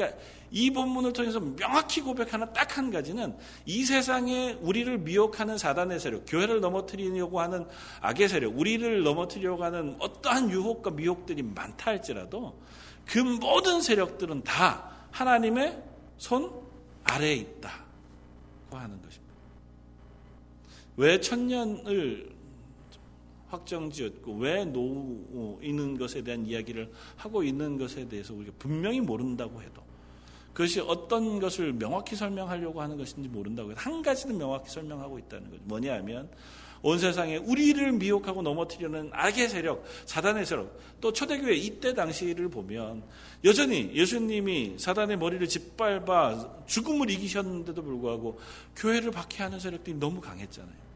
[0.00, 0.18] 그러니까
[0.50, 3.36] 이 본문을 통해서 명확히 고백하는 딱 한 가지는
[3.66, 7.66] 이 세상에 우리를 미혹하는 사단의 세력, 교회를 넘어뜨리려고 하는
[8.00, 12.60] 악의 세력, 우리를 넘어뜨리려고 하는 어떠한 유혹과 미혹들이 많다 할지라도
[13.06, 15.82] 그 모든 세력들은 다 하나님의
[16.16, 16.50] 손
[17.02, 19.34] 아래에 있다고 하는 것입니다.
[20.96, 22.30] 왜 천년을
[23.48, 29.89] 확정지었고 왜 놓이는 것에 대한 이야기를 하고 있는 것에 대해서 우리가 분명히 모른다고 해도
[30.60, 35.62] 그것이 어떤 것을 명확히 설명하려고 하는 것인지 모른다고 해도 한 가지는 명확히 설명하고 있다는 거죠.
[35.64, 36.28] 뭐냐 하면
[36.82, 43.02] 온 세상에 우리를 미혹하고 넘어뜨리는 악의 세력, 사단의 세력, 또 초대교회 이때 당시를 보면
[43.42, 48.38] 여전히 예수님이 사단의 머리를 짓밟아 죽음을 이기셨는데도 불구하고
[48.76, 50.90] 교회를 박해하는 세력들이 너무 강했잖아요.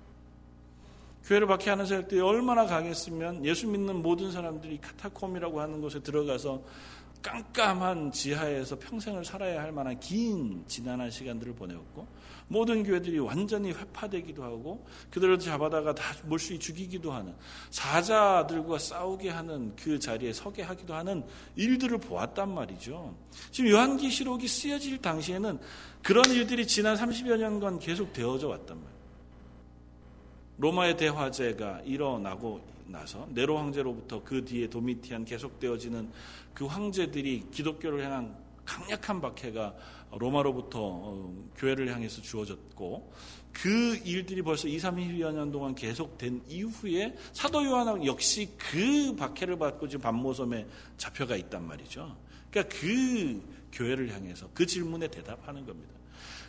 [1.24, 6.62] 교회를 박해하는 세력들이 얼마나 강했으면 예수 믿는 모든 사람들이 카타콤이라고 하는 곳에 들어가서
[7.24, 12.06] 깜깜한 지하에서 평생을 살아야 할 만한 긴 지난한 시간들을 보내었고
[12.48, 17.34] 모든 교회들이 완전히 회파되기도 하고 그들을 잡아다가 다 몰수히 죽이기도 하는
[17.70, 21.24] 사자들과 싸우게 하는 그 자리에 서게 하기도 하는
[21.56, 23.16] 일들을 보았단 말이죠.
[23.50, 25.58] 지금 요한계시록이 쓰여질 당시에는
[26.02, 28.94] 그런 일들이 지난 30여 년간 계속 되어져 왔단 말이에요.
[30.58, 36.10] 로마의 대화제가 일어나고 나서 네로 황제로부터 그 뒤에 도미티안 계속되어지는
[36.52, 39.74] 그 황제들이 기독교를 향한 강력한 박해가
[40.12, 43.12] 로마로부터 어, 교회를 향해서 주어졌고
[43.52, 49.88] 그 일들이 벌써 2, 3여 년 동안 계속된 이후에 사도 요한 역시 그 박해를 받고
[49.88, 50.66] 지금 반모섬에
[50.96, 52.16] 잡혀가 있단 말이죠.
[52.50, 53.42] 그러니까 그
[53.72, 55.92] 교회를 향해서 그 질문에 대답하는 겁니다.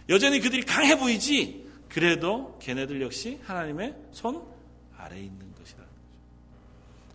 [0.09, 4.43] 여전히 그들이 강해 보이지 그래도 걔네들 역시 하나님의 손
[4.97, 5.54] 아래에 있는.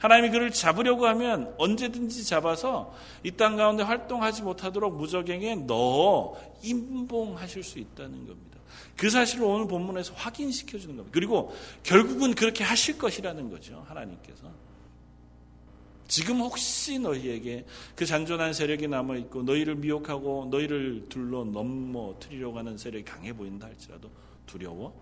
[0.00, 7.78] 하나님이 그를 잡으려고 하면 언제든지 잡아서 이 땅 가운데 활동하지 못하도록 무적행에 넣어 임봉하실 수
[7.78, 8.58] 있다는 겁니다.
[8.96, 11.12] 그 사실을 오늘 본문에서 확인시켜 주는 겁니다.
[11.14, 13.84] 그리고 결국은 그렇게 하실 것이라는 거죠.
[13.88, 14.50] 하나님께서.
[16.08, 23.04] 지금 혹시 너희에게 그 잔존한 세력이 남아 있고 너희를 미혹하고 너희를 둘러 넘어뜨리려고 하는 세력이
[23.04, 24.10] 강해 보인다 할지라도
[24.46, 24.92] 두려워.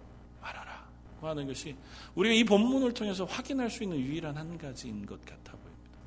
[1.27, 1.77] 하는 것이
[2.15, 5.99] 우리가 이 본문을 통해서 확인할 수 있는 유일한 한 가지인 것 같아 보입니다.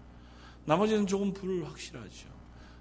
[0.66, 2.28] 나머지는 조금 불확실하죠.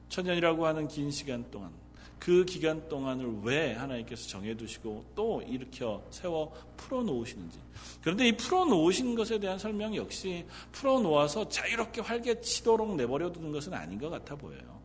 [0.09, 1.73] 천년이라고 하는 긴 시간 동안
[2.21, 7.59] 그 기간 동안을 왜 하나님께서 정해두시고 또 일으켜 세워 풀어놓으시는지.
[8.03, 14.37] 그런데 이 풀어놓으신 것에 대한 설명 역시 풀어놓아서 자유롭게 활개치도록 내버려두는 것은 아닌 것 같아
[14.37, 14.80] 보여요.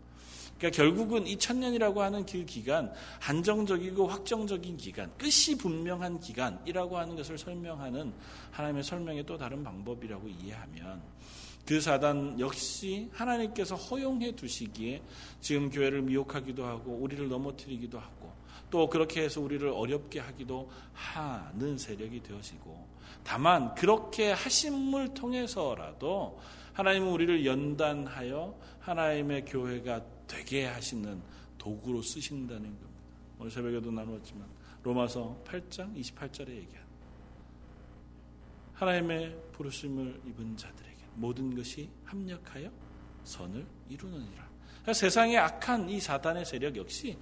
[0.58, 7.38] 그러니까 결국은 이 천년이라고 하는 그 기간, 한정적이고 확정적인 기간, 끝이 분명한 기간이라고 하는 것을
[7.38, 8.14] 설명하는
[8.52, 11.02] 하나님의 설명의 또 다른 방법이라고 이해하면
[11.66, 15.02] 그 사단 역시 하나님께서 허용해 두시기에
[15.42, 18.32] 지금 교회를 미혹하기도 하고 우리를 넘어뜨리기도 하고
[18.70, 22.88] 또 그렇게 해서 우리를 어렵게 하기도 하는 세력이 되어지고
[23.24, 26.40] 다만 그렇게 하심을 통해서라도
[26.74, 31.22] 하나님은 우리를 연단하여 하나님의 교회가 되게 하시는
[31.58, 33.02] 도구로 쓰신다는 겁니다.
[33.40, 34.48] 오늘 새벽에도 나누었지만
[34.84, 36.86] 로마서 8장 28절에 얘기한
[38.74, 42.70] 하나님의 부르심을 입은 자들에게 모든 것이 합력하여
[43.24, 44.50] 선을 이루느니라.
[44.68, 47.18] 그러니까 세상의 악한 이 사단의 세력 역시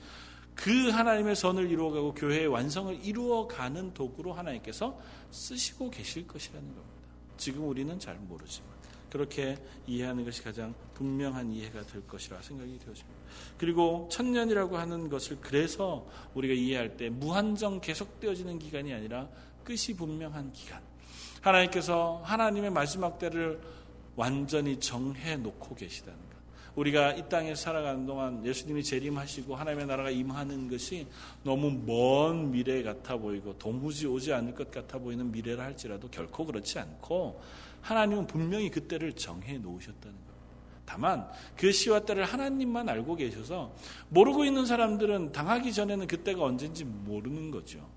[0.55, 4.99] 그 하나님의 선을 이루어가고 교회의 완성을 이루어가는 도구로 하나님께서
[5.31, 6.99] 쓰시고 계실 것이라는 겁니다.
[7.37, 8.72] 지금 우리는 잘 모르지만
[9.13, 13.19] 그렇게 이해하는 것이 가장 분명한 이해가 될 것이라 생각이 되어집니다.
[13.59, 19.29] 그리고 천년이라고 하는 것을 그래서 우리가 이해할 때 무한정 계속되어지는 기간이 아니라
[19.63, 20.81] 끝이 분명한 기간.
[21.41, 23.61] 하나님께서 하나님의 마지막 때를
[24.15, 26.32] 완전히 정해 놓고 계시다는 것.
[26.75, 31.07] 우리가 이 땅에 살아가는 동안 예수님이 재림하시고 하나님의 나라가 임하는 것이
[31.43, 36.79] 너무 먼 미래 같아 보이고 도무지 오지 않을 것 같아 보이는 미래라 할지라도 결코 그렇지
[36.79, 37.39] 않고
[37.81, 40.33] 하나님은 분명히 그때를 정해 놓으셨다는 것.
[40.85, 43.73] 다만 그 시와 때를 하나님만 알고 계셔서
[44.09, 47.87] 모르고 있는 사람들은 당하기 전에는 그때가 언젠지 모르는 거죠.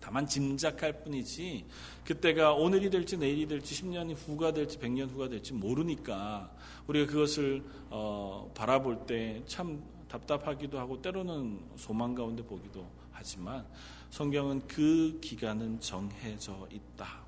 [0.00, 1.66] 다만 짐작할 뿐이지
[2.04, 6.50] 그때가 오늘이 될지 내일이 될지 10년 후가 될지 100년 후가 될지 모르니까
[6.86, 13.64] 우리가 그것을 어, 바라볼 때 참 답답하기도 하고 때로는 소망 가운데 보기도 하지만
[14.10, 17.19] 성경은 그 기간은 정해져 있다.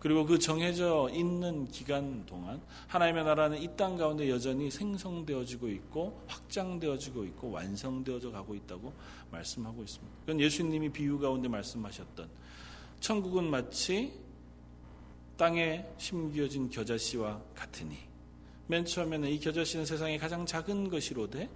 [0.00, 7.24] 그리고 그 정해져 있는 기간 동안 하나님의 나라는 이 땅 가운데 여전히 생성되어지고 있고 확장되어지고
[7.24, 8.92] 있고 완성되어져 가고 있다고
[9.30, 10.14] 말씀하고 있습니다.
[10.20, 12.28] 그건 예수님이 비유 가운데 말씀하셨던
[13.00, 14.12] 천국은 마치
[15.36, 17.96] 땅에 심겨진 겨자씨와 같으니
[18.66, 21.48] 맨 처음에는 이 겨자씨는 세상에 가장 작은 것이로되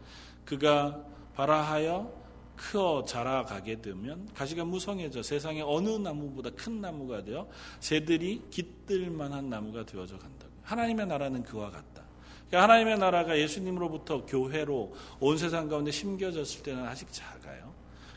[0.44, 2.21] 그가 발아하여
[2.56, 7.48] 크어 자라가게 되면 가시가 무성해져 세상의 어느 나무보다 큰 나무가 되어
[7.80, 10.46] 새들이 깃들 만한 나무가 되어져 간다.
[10.62, 12.02] 하나님의 나라는 그와 같다.
[12.48, 17.72] 그러니까 하나님의 나라가 예수님으로부터 교회로 온 세상 가운데 심겨졌을 때는 아직 작아요.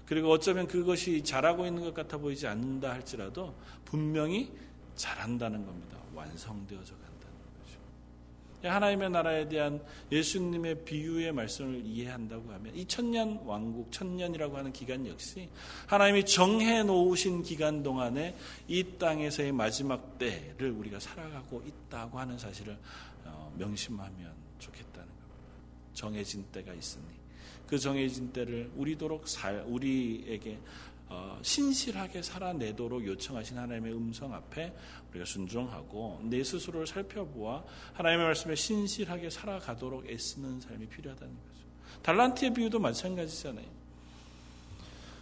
[0.05, 4.51] 그리고 어쩌면 그것이 자라고 있는 것 같아 보이지 않는다 할지라도 분명히
[4.95, 5.97] 자란다는 겁니다.
[6.13, 6.93] 완성되어져
[8.67, 15.49] 하나님의 나라에 대한 예수님의 비유의 말씀을 이해한다고 하면 이 천년 왕국, 천년이라고 하는 기간 역시
[15.87, 18.35] 하나님이 정해 놓으신 기간 동안에
[18.67, 22.77] 이 땅에서의 마지막 때를 우리가 살아가고 있다고 하는 사실을
[23.25, 25.49] 어, 명심하면 좋겠다는 겁니다.
[25.93, 27.03] 정해진 때가 있으니
[27.67, 30.94] 그 정해진 때를 우리도록 살, 우리에게 어,
[31.41, 34.73] 신실하게 살아내도록 요청하신 하나님의 음성 앞에
[35.11, 37.63] 우리가 순종하고 내 스스로를 살펴보아
[37.93, 41.65] 하나님의 말씀에 신실하게 살아가도록 애쓰는 삶이 필요하다는 거죠.
[42.01, 43.67] 달란트의 비유도 마찬가지잖아요.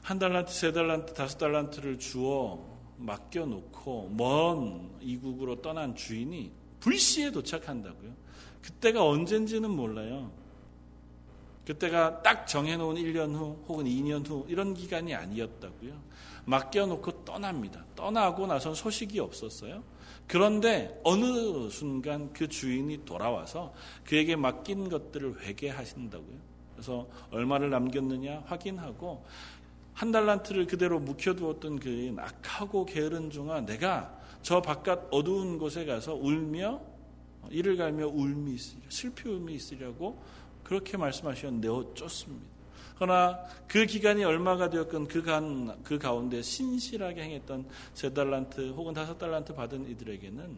[0.02, 8.14] 한 달란트, 세 달란트, 다섯 달란트를 주어 맡겨놓고 먼 이국으로 떠난 주인이 불시에 도착한다고요.
[8.62, 10.32] 그때가 언젠지는 몰라요.
[11.66, 15.94] 그때가 딱 정해놓은 1년 후 혹은 2년 후 이런 기간이 아니었다고요.
[16.46, 17.86] 맡겨놓고 떠납니다.
[17.96, 19.84] 떠나고 나선 소식이 없었어요.
[20.28, 23.74] 그런데 어느 순간 그 주인이 돌아와서
[24.06, 26.38] 그에게 맡긴 것들을 회개하신다고요.
[26.74, 29.24] 그래서 얼마를 남겼느냐 확인하고
[29.94, 36.82] 한 달란트를 그대로 묵혀두었던 그 악하고 게으른 중아 내가 저 바깥 어두운 곳에 가서 울며
[37.50, 40.22] 이를 갈며 울미 있으리라 슬피 울미 있으리라고
[40.74, 42.48] 그렇게 말씀하시면 내어 쫓습니다.
[42.96, 49.20] 그러나 그 기간이 얼마가 되었건 그, 간, 그 가운데 신실하게 행했던 세 달란트 혹은 다섯
[49.20, 50.58] 달란트 받은 이들에게는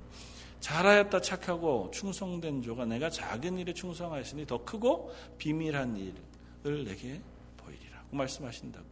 [0.61, 7.19] 잘하였다 착하고 충성된 조가 내가 작은 일에 충성하시니 더 크고 비밀한 일을 내게
[7.57, 8.89] 보이리라고 말씀하신다고요.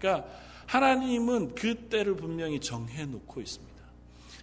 [0.00, 0.28] 그러니까
[0.66, 3.67] 하나님은 그 때를 분명히 정해 놓고 있습니다.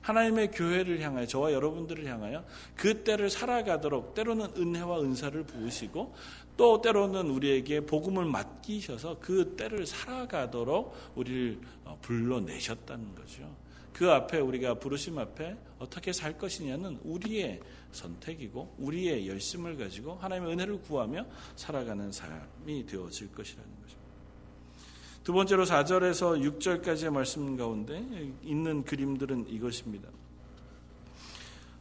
[0.06, 2.46] 하나님의 교회를 향하여 저와 여러분들을 향하여
[2.76, 6.14] 그 때를 살아가도록 때로는 은혜와 은사를 부으시고
[6.58, 13.56] 또 때로는 우리에게 복음을 맡기셔서 그 때를 살아가도록 우리를 어, 불러내셨다는 거죠.
[13.94, 20.82] 그 앞에 우리가 부르심 앞에 어떻게 살 것이냐는 우리의 선택이고 우리의 열심을 가지고 하나님의 은혜를
[20.82, 21.26] 구하며
[21.56, 24.05] 살아가는 삶이 되어질 것이라는 것입니다.
[25.26, 28.00] 두 번째로 4절에서 6절까지의 말씀 가운데
[28.44, 30.08] 있는 그림들은 이것입니다.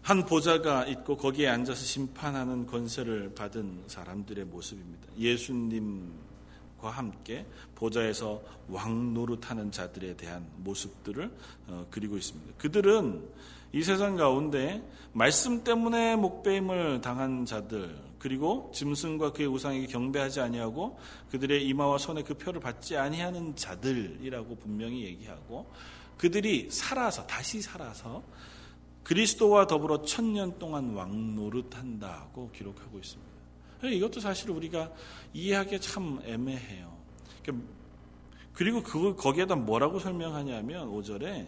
[0.00, 5.08] 한 보좌가 있고 거기에 앉아서 심판하는 권세를 받은 사람들의 모습입니다.
[5.18, 11.30] 예수님과 함께 보좌에서 왕 노릇하는 자들에 대한 모습들을
[11.66, 12.54] 어, 그리고 있습니다.
[12.56, 13.28] 그들은
[13.74, 14.82] 이 세상 가운데
[15.12, 20.98] 말씀 때문에 목배임을 당한 자들 그리고 짐승과 그의 우상에게 경배하지 아니하고
[21.30, 25.70] 그들의 이마와 손에 그 표를 받지 아니하는 자들이라고 분명히 얘기하고
[26.16, 28.22] 그들이 살아서 다시 살아서
[29.02, 33.30] 그리스도와 더불어 천년 동안 왕 노릇한다고 기록하고 있습니다.
[33.92, 34.90] 이것도 사실 우리가
[35.34, 36.96] 이해하기 참 애매해요.
[37.42, 37.68] 그러니까
[38.54, 41.46] 그리고 그걸 거기에다 뭐라고 설명하냐면 5절에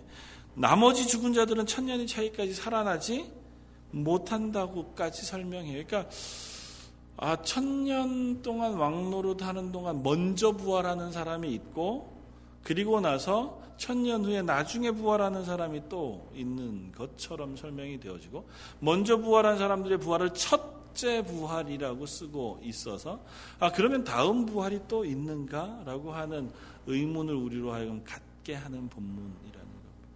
[0.53, 3.33] 나머지 죽은 자들은 천년의 차이까지 살아나지
[3.93, 5.87] 못한다고까지 설명해요.
[5.87, 6.11] 그러니까
[7.19, 12.15] 아, 천년 동안 왕노릇 하는 동안 먼저 부활하는 사람이 있고
[12.63, 18.47] 그리고 나서 천년 후에 나중에 부활하는 사람이 또 있는 것처럼 설명이 되어지고
[18.81, 23.21] 먼저 부활한 사람들의 부활을 첫째 부활이라고 쓰고 있어서
[23.61, 26.51] 아 그러면 다음 부활이 또 있는가 라고 하는
[26.87, 30.09] 의문을 우리로 하여금 갖게 하는 본문이라는 겁니다.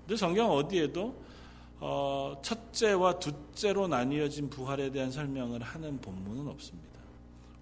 [0.00, 1.14] 근데 성경 어디에도
[1.86, 6.98] 어, 첫째와 둘째로 나뉘어진 부활에 대한 설명을 하는 본문은 없습니다.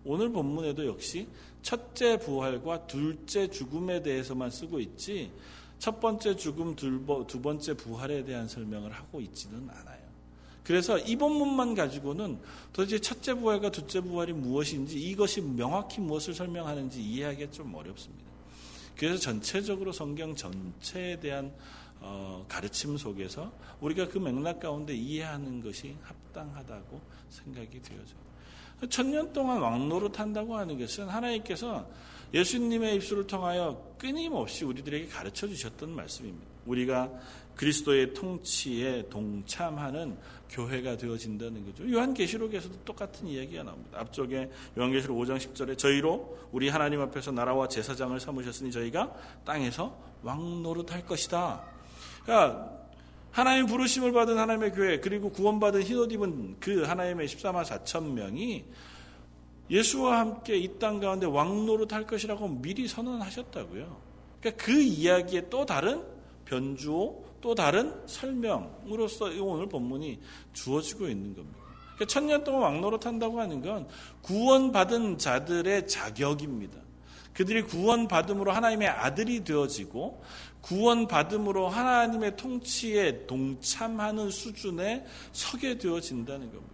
[0.05, 1.27] 오늘 본문에도 역시
[1.63, 5.33] 첫째 부활과 둘째 죽음에 대해서만 쓰고 있지
[5.81, 10.03] 첫 번째 죽음, 두 번째 부활에 대한 설명을 하고 있지는 않아요.
[10.63, 12.39] 그래서 이 본문만 가지고는
[12.73, 18.31] 도대체 첫째 부활과 둘째 부활이 무엇인지 이것이 명확히 무엇을 설명하는지 이해하기가 좀 어렵습니다.
[18.97, 21.53] 그래서 전체적으로 성경 전체에 대한
[22.03, 27.01] 어, 가르침 속에서 우리가 그 맥락 가운데 이해하는 것이 합당하다고
[27.31, 28.33] 생각이 되어져요.
[28.91, 31.89] 천년 동안 왕노릇 한다고 하는 것은 하나님께서
[32.35, 36.51] 예수님의 입술을 통하여 끊임없이 우리들에게 가르쳐 주셨던 말씀입니다.
[36.67, 37.11] 우리가
[37.55, 40.17] 그리스도의 통치에 동참하는
[40.49, 41.91] 교회가 되어진다는 거죠.
[41.91, 44.01] 요한계시록에서도 똑같은 이야기가 나옵니다.
[44.01, 51.07] 앞쪽에 요한계시록 5장 10절에 저희로 우리 하나님 앞에서 나라와 제사장을 삼으셨으니 저희가 땅에서 왕노릇 할
[51.07, 51.72] 것이다.
[52.23, 52.71] 그러니까
[53.31, 58.65] 하나님 부르심을 받은 하나님의 교회 그리고 구원받은 흰옷 입은 그 하나님의 14만 4천 명이
[59.71, 63.97] 예수와 함께 이 땅 가운데 왕노릇 할 것이라고 미리 선언하셨다고요.
[64.41, 66.03] 그러니까 그 이야기에 또 다른
[66.45, 70.21] 변주오 또 다른 설명으로서 오늘 본문이
[70.53, 71.59] 주어지고 있는 겁니다.
[71.95, 73.89] 그러니까 천년 동안 왕노릇 한다고 하는 건
[74.23, 76.79] 구원받은 자들의 자격입니다.
[77.33, 80.23] 그들이 구원받음으로 하나님의 아들이 되어지고
[80.63, 86.73] 구원받음으로 하나님의 통치에 동참하는 수준에 서게 되어진다는 겁니다.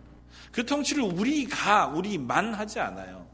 [0.53, 3.27] 그 통치를 우리가, 우리만 하지 않아요.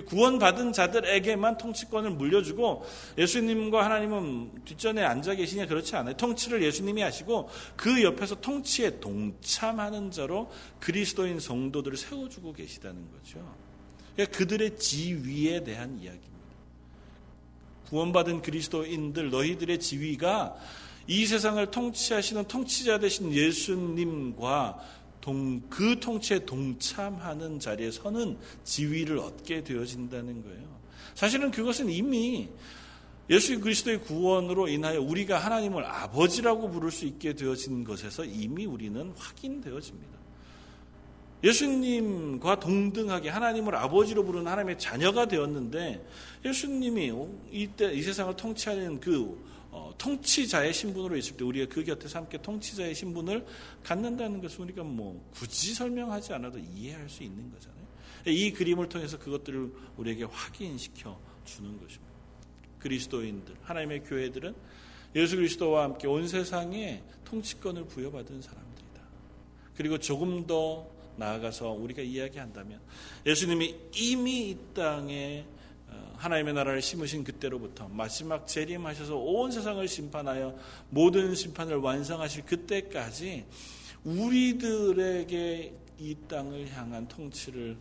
[0.00, 2.84] 구원받은 자들에게만 통치권을 물려주고
[3.18, 6.16] 예수님과 하나님은 뒷전에 앉아 계시냐 그렇지 않아요.
[6.16, 13.54] 통치를 예수님이 하시고 그 옆에서 통치에 동참하는 자로 그리스도인 성도들을 세워주고 계시다는 거죠.
[14.14, 16.20] 그러니까 그들의 지위에 대한 이야기.
[17.92, 20.56] 구원받은 그리스도인들 너희들의 지위가
[21.06, 24.80] 이 세상을 통치하시는 통치자 되신 예수님과
[25.20, 30.80] 동, 그 통치에 동참하는 자리에 서는 지위를 얻게 되어진다는 거예요.
[31.14, 32.48] 사실은 그것은 이미
[33.28, 40.21] 예수 그리스도의 구원으로 인하여 우리가 하나님을 아버지라고 부를 수 있게 되어진 것에서 이미 우리는 확인되어집니다.
[41.44, 46.06] 예수님과 동등하게 하나님을 아버지로 부르는 하나님의 자녀가 되었는데
[46.44, 47.12] 예수님이
[47.50, 52.94] 이때 이 세상을 통치하는 그 어, 통치자의 신분으로 있을 때 우리가 그 곁에서 함께 통치자의
[52.94, 53.46] 신분을
[53.82, 57.82] 갖는다는 것을 우리가 뭐 굳이 설명하지 않아도 이해할 수 있는 거잖아요.
[58.26, 62.12] 이 그림을 통해서 그것들을 우리에게 확인시켜 주는 것입니다.
[62.78, 64.54] 그리스도인들, 하나님의 교회들은
[65.16, 69.00] 예수 그리스도와 함께 온 세상에 통치권을 부여받은 사람들이다.
[69.74, 70.86] 그리고 조금 더
[71.16, 72.80] 나아가서 우리가 이야기한다면
[73.26, 75.44] 예수님이 이미 이 땅에
[75.88, 80.56] 어, 하나님의 나라를 심으신 그때로부터 마지막 재림하셔서 온 세상을 심판하여
[80.90, 83.44] 모든 심판을 완성하실 그때까지
[84.04, 87.76] 우리들에게 이 땅을 향한 통치를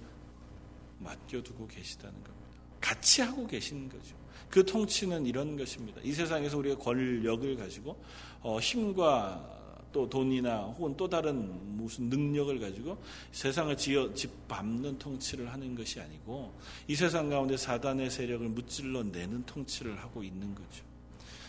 [0.99, 2.41] 맡겨두고 계시다는 겁니다.
[2.79, 4.15] 같이 하고 계신 거죠.
[4.49, 6.01] 그 통치는 이런 것입니다.
[6.03, 8.03] 이 세상에서 우리가 권력을 가지고
[8.41, 9.60] 어, 힘과
[9.91, 12.97] 또 돈이나 혹은 또 다른 무슨 능력을 가지고
[13.31, 16.53] 세상을 지어 짓밟는 통치를 하는 것이 아니고
[16.87, 20.83] 이 세상 가운데 사단의 세력을 무찔러 내는 통치를 하고 있는 거죠.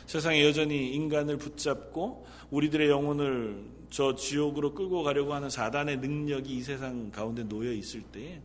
[0.07, 7.11] 세상에 여전히 인간을 붙잡고 우리들의 영혼을 저 지옥으로 끌고 가려고 하는 사단의 능력이 이 세상
[7.11, 8.41] 가운데 놓여 있을 때에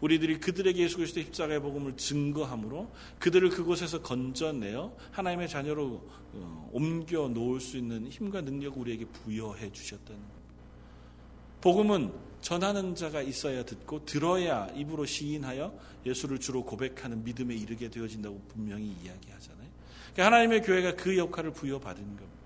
[0.00, 7.60] 우리들이 그들에게 예수 그리스도의 십자가의 복음을 증거함으로 그들을 그곳에서 건져내어 하나님의 자녀로 어, 옮겨 놓을
[7.60, 10.38] 수 있는 힘과 능력을 우리에게 부여해 주셨다는 겁니다.
[11.60, 15.76] 복음은 전하는 자가 있어야 듣고 들어야 입으로 시인하여
[16.06, 19.68] 예수를 주로 고백하는 믿음에 이르게 되어진다고 분명히 이야기하잖아요.
[20.12, 22.37] 그러니까 하나님의 교회가 그 역할을 부여받은 겁니다.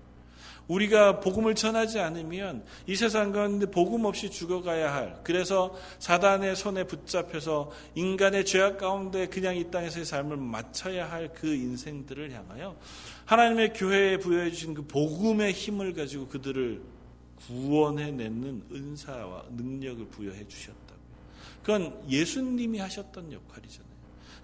[0.67, 7.71] 우리가 복음을 전하지 않으면 이 세상 가운데 복음 없이 죽어가야 할 그래서 사단의 손에 붙잡혀서
[7.95, 12.77] 인간의 죄악 가운데 그냥 이 땅에서의 삶을 마쳐야 할 그 인생들을 향하여
[13.25, 16.81] 하나님의 교회에 부여해 주신 그 복음의 힘을 가지고 그들을
[17.47, 21.13] 구원해 내는 은사와 능력을 부여해 주셨다고요.
[21.61, 23.92] 그건 예수님이 하셨던 역할이잖아요.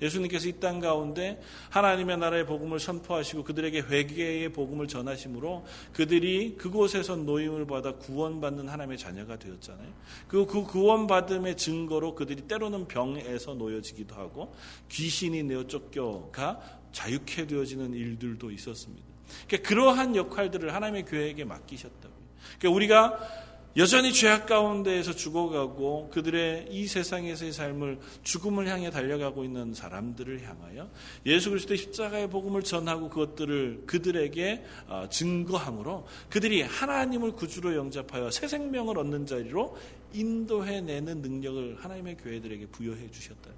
[0.02, 7.66] 예수님께서 이 땅 가운데 하나님의 나라의 복음을 선포하시고 그들에게 회개의 복음을 전하심으로 그들이 그곳에서 노임을
[7.66, 9.88] 받아 구원받는 하나님의 자녀가 되었잖아요.
[10.28, 14.54] 그, 그 구원받음의 증거로 그들이 때로는 병에서 놓여지기도 하고
[14.90, 19.08] 귀신이 내어 쫓겨가 자유케 되어지는 일들도 있었습니다.
[19.48, 22.20] 그러니까 그러한 역할들을 하나님의 교회에게 맡기셨다고요.
[22.60, 30.42] 그러니까 우리가 여전히 죄악 가운데에서 죽어가고 그들의 이 세상에서의 삶을 죽음을 향해 달려가고 있는 사람들을
[30.42, 30.90] 향하여
[31.28, 38.98] 예수 그리스도의 십자가의 복음을 전하고 그것들을 그들에게 어, 증거함으로 그들이 하나님을 구주로 영접하여 새 생명을
[38.98, 39.78] 얻는 자리로
[40.14, 43.52] 인도해내는 능력을 하나님의 교회들에게 부여해 주셨다.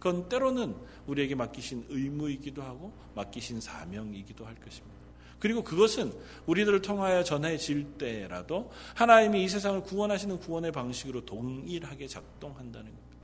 [0.00, 0.74] 그건 때로는
[1.06, 5.01] 우리에게 맡기신 의무이기도 하고 맡기신 사명이기도 할 것입니다.
[5.42, 6.12] 그리고 그것은
[6.46, 13.16] 우리들을 통하여 전해질 때라도 하나님이 이 세상을 구원하시는 구원의 방식으로 동일하게 작동한다는 겁니다.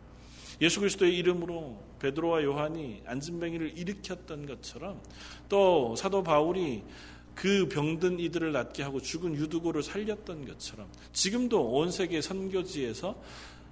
[0.60, 5.00] 예수 그리스도의 이름으로 베드로와 요한이 안진뱅이를 일으켰던 것처럼
[5.48, 6.82] 또 사도 바울이
[7.36, 13.14] 그 병든 이들을 낫게 하고 죽은 유두고를 살렸던 것처럼 지금도 온 세계 선교지에서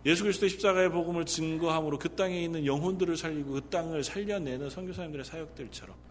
[0.07, 6.06] 예수 그리스도의 십자가의 복음을 증거함으로 그 땅에 있는 영혼들을 살리고 그 땅을 살려내는 선교사님들의 사역들처럼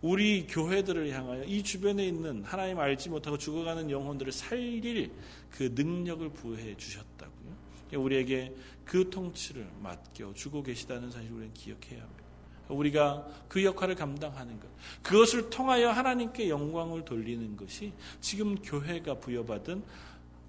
[0.00, 5.10] 우리 교회들을 향하여 이 주변에 있는 하나님 알지 못하고 죽어가는 영혼들을 살릴
[5.50, 7.48] 그 능력을 부여해 주셨다고요.
[7.94, 12.24] 우리에게 그 통치를 맡겨 주고 계시다는 사실을 우리는 기억해야 합니다.
[12.68, 14.68] 우리가 그 역할을 감당하는 것.
[15.02, 19.82] 그것을 통하여 하나님께 영광을 돌리는 것이 지금 교회가 부여받은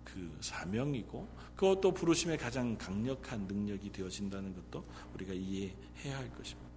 [0.03, 4.83] 그 사명이고 그것도 부르심의 가장 강력한 능력이 되어진다는 것도
[5.13, 6.68] 우리가 이해해야 할 것입니다.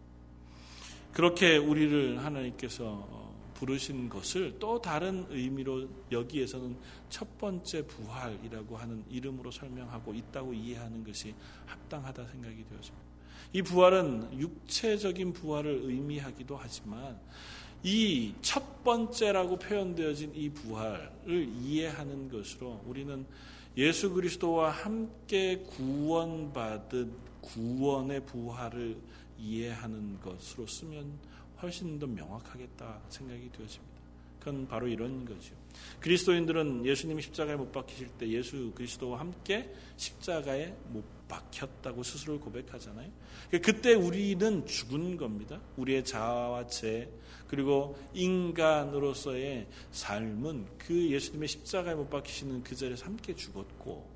[1.13, 6.77] 그렇게 우리를 하나님께서 어, 부르신 것을 또 다른 의미로 여기에서는
[7.11, 11.35] 첫 번째 부활이라고 하는 이름으로 설명하고 있다고 이해하는 것이
[11.67, 13.13] 합당하다 생각이 되어집니다.
[13.53, 17.19] 이 부활은 육체적인 부활을 의미하기도 하지만
[17.85, 23.25] 이 첫 번째라고 표현되어진 이 부활을 이해하는 것으로 우리는
[23.77, 28.97] 예수 그리스도와 함께 구원받은 구원의 부활을
[29.43, 31.19] 이해하는 것으로 쓰면
[31.61, 33.93] 훨씬 더 명확하겠다 생각이 되어집니다.
[34.39, 35.55] 그건 바로 이런 거죠.
[36.01, 43.09] 그리스도인들은 예수님이 십자가에 못 박히실 때 예수 그리스도와 함께 십자가에 못 박혔다고 스스로 고백하잖아요.
[43.63, 45.61] 그때 우리는 죽은 겁니다.
[45.77, 47.09] 우리의 자아와 제
[47.47, 54.12] 그리고 인간으로서의 삶은 그 예수님의 십자가에 못 박히시는 그 자리에서 함께 죽었고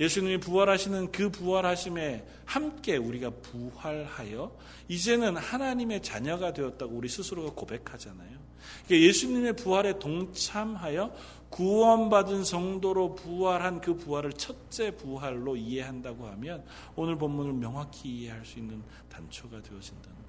[0.00, 4.56] 예수님이 부활하시는 그 부활하심에 함께 우리가 부활하여
[4.88, 8.44] 이제는 하나님의 자녀가 되었다고 우리 스스로가 고백하잖아요.
[8.86, 11.14] 그러니까 예수님의 부활에 동참하여
[11.50, 16.64] 구원받은 성도로 부활한 그 부활을 첫째 부활로 이해한다고 하면
[16.96, 20.24] 오늘 본문을 명확히 이해할 수 있는 단초가 되어진다는 거예요.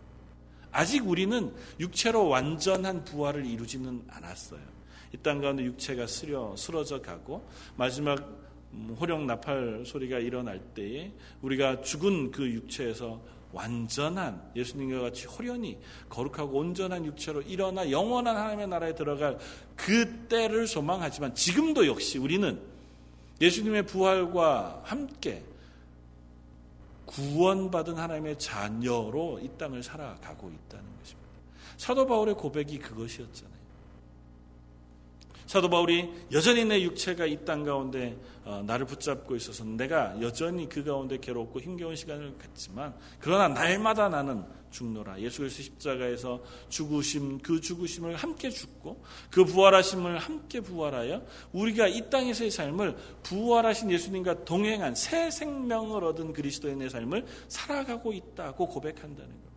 [0.71, 4.75] 아직 우리는 육체로 완전한 부활을 이루지는 않았어요.
[5.13, 7.47] 이 땅 가운데 육체가 쓰려 쓰러져 가고
[7.77, 8.44] 마지막 음,
[8.99, 11.11] 호령 나팔 소리가 일어날 때에
[11.41, 13.21] 우리가 죽은 그 육체에서
[13.51, 19.37] 완전한 예수님과 같이 호련히 거룩하고 온전한 육체로 일어나 영원한 하나님의 나라에 들어갈
[19.75, 22.59] 그 때를 소망하지만 지금도 역시 우리는
[23.39, 25.43] 예수님의 부활과 함께
[27.05, 31.29] 구원받은 하나님의 자녀로 이 땅을 살아가고 있다는 것입니다.
[31.77, 33.54] 사도 바울의 고백이 그것이었잖아요.
[35.55, 40.83] 사도 바울이 여전히 내 육체가 이 땅 가운데 어, 나를 붙잡고 있어서 내가 여전히 그
[40.83, 45.21] 가운데 괴롭고 힘겨운 시간을 갖지만 그러나 날마다 나는 죽노라.
[45.21, 49.01] 예수 그리스도 십자가에서 죽으심 그 죽으심을 함께 죽고
[49.31, 56.89] 그 부활하심을 함께 부활하여 우리가 이 땅에서의 삶을 부활하신 예수님과 동행한 새 생명을 얻은 그리스도인의
[56.89, 59.54] 삶을 살아가고 있다고 고백한다는 겁니다.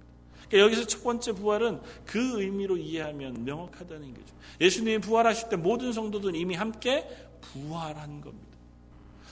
[0.48, 4.34] 그러니까 여기서 첫 번째 부활은 그 의미로 이해하면 명확하다는 거죠.
[4.60, 7.06] 예수님이 부활하실 때 모든 성도들은 이미 함께
[7.40, 8.48] 부활한 겁니다.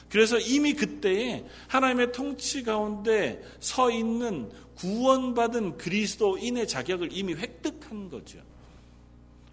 [0.08, 8.38] 그래서 이미 그때에 하나님의 통치 가운데 서 있는 구원받은 그리스도인의 자격을 이미 획득한 거죠.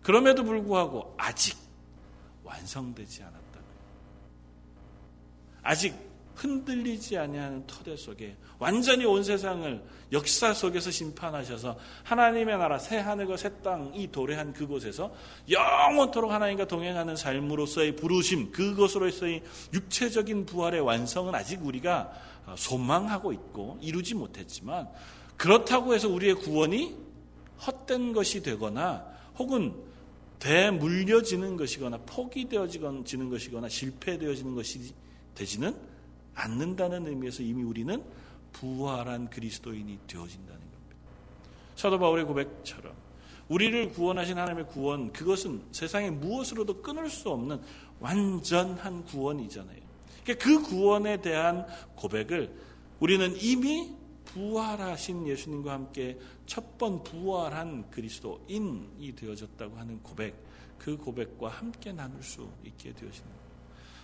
[0.02, 1.58] 그럼에도 불구하고 아직
[2.44, 3.64] 완성되지 않았다고요.
[5.64, 5.96] 아직
[6.36, 13.50] 흔들리지 아니하는 터대 속에 완전히 온 세상을 역사 속에서 심판하셔서 하나님의 나라 새 하늘과 새
[13.62, 15.14] 땅 이 도래한 그곳에서
[15.50, 22.12] 영원토록 하나님과 동행하는 삶으로서의 부르심 그것으로서의 육체적인 부활의 완성은 아직 우리가
[22.56, 24.90] 소망하고 있고 이루지 못했지만
[25.38, 26.96] 그렇다고 해서 우리의 구원이
[27.66, 29.06] 헛된 것이 되거나
[29.38, 29.74] 혹은
[30.40, 34.94] 대물려지는 것이거나 포기되어지는 것이거나 실패되어지는 것이
[35.36, 35.93] 되지는
[36.36, 38.04] 않는다는 의미에서 이미 우리는
[38.54, 40.96] 부활한 그리스도인이 되어진다는 겁니다.
[41.76, 42.94] 사도 바울의 고백처럼
[43.50, 47.62] 우리를 구원하신 하나님의 구원 그것은 세상의 무엇으로도 끊을 수 없는
[48.00, 49.82] 완전한 구원이잖아요.
[50.24, 51.66] 그러니까 그 구원에 대한
[51.96, 52.56] 고백을
[53.00, 53.92] 우리는 이미
[54.26, 60.36] 부활하신 예수님과 함께 첫 번 부활한 그리스도인이 되어졌다고 하는 고백,
[60.78, 63.43] 그 고백과 함께 나눌 수 있게 되어집니다.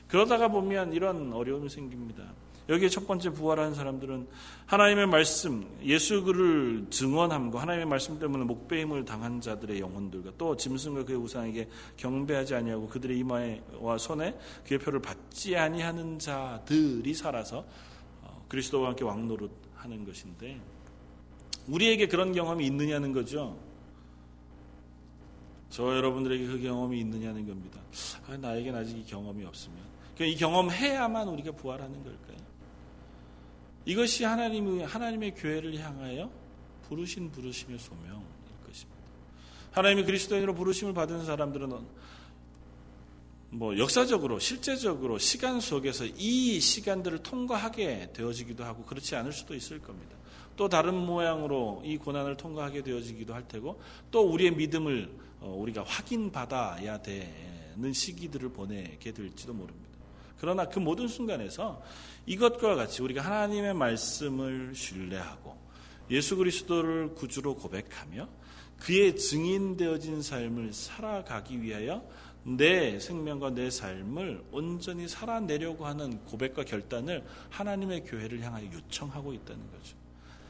[0.09, 2.23] 그러다가 보면 이런 어려움이 생깁니다.
[2.67, 4.27] 여기에 첫 번째 부활한 사람들은
[4.67, 11.17] 하나님의 말씀, 예수 그를 증언함과 하나님의 말씀 때문에 목배임을 당한 자들의 영혼들과 또 짐승과 그의
[11.17, 14.37] 우상에게 경배하지 아니하고 그들의 이마와 손에
[14.67, 17.65] 그의 표를 받지 아니하는 자들이 살아서
[18.21, 20.59] 어, 그리스도와 함께 왕노릇 하는 것인데
[21.67, 23.57] 우리에게 그런 경험이 있느냐는 거죠.
[25.71, 27.79] 저 여러분들에게 그 경험이 있느냐는 겁니다.
[28.27, 32.37] 아, 나에겐 아직 이 경험이 없으면 이 경험해야만 우리가 부활하는 걸까요?
[33.85, 36.29] 이것이 하나님의 하나님의 교회를 향하여
[36.87, 38.25] 부르신 부르심의 소명일
[38.65, 38.99] 것입니다.
[39.71, 41.71] 하나님의 그리스도인으로 부르심을 받은 사람들은
[43.51, 50.15] 뭐 역사적으로 실제적으로 시간 속에서 이 시간들을 통과하게 되어지기도 하고 그렇지 않을 수도 있을 겁니다.
[50.55, 55.09] 또 다른 모양으로 이 고난을 통과하게 되어지기도 할 테고 또 우리의 믿음을
[55.39, 59.88] 어, 우리가 확인받아야 되는 시기들을 보내게 될지도 모릅니다.
[60.39, 61.81] 그러나 그 모든 순간에서
[62.25, 65.57] 이것과 같이 우리가 하나님의 말씀을 신뢰하고
[66.11, 68.27] 예수 그리스도를 구주로 고백하며
[68.79, 72.03] 그의 증인되어진 삶을 살아가기 위하여
[72.43, 79.97] 내 생명과 내 삶을 온전히 살아내려고 하는 고백과 결단을 하나님의 교회를 향하여 요청하고 있다는 거죠.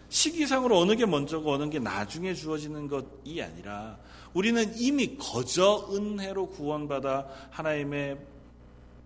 [0.10, 3.98] 시기상으로 어느 게 먼저고 어느 게 나중에 주어지는 것이 아니라
[4.34, 8.18] 우리는 이미 거저 은혜로 구원받아 하나님의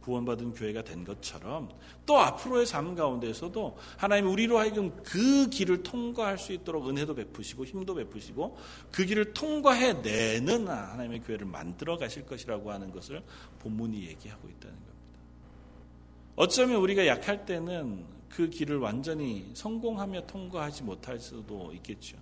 [0.04, 1.70] 구원받은 교회가 된 것처럼
[2.06, 7.96] 또 앞으로의 삶 가운데서도 하나님 우리로 하여금 그 길을 통과할 수 있도록 은혜도 베푸시고 힘도
[7.96, 8.58] 베푸시고
[8.92, 13.24] 그 길을 통과해 내는 하나님의 교회를 만들어 가실 것이라고 하는 것을
[13.60, 14.94] 본문이 얘기하고 있다는 겁니다.
[16.36, 22.18] 어쩌면 우리가 약할 때는 그 길을 완전히 성공하며 통과하지 못할 수도 있겠죠.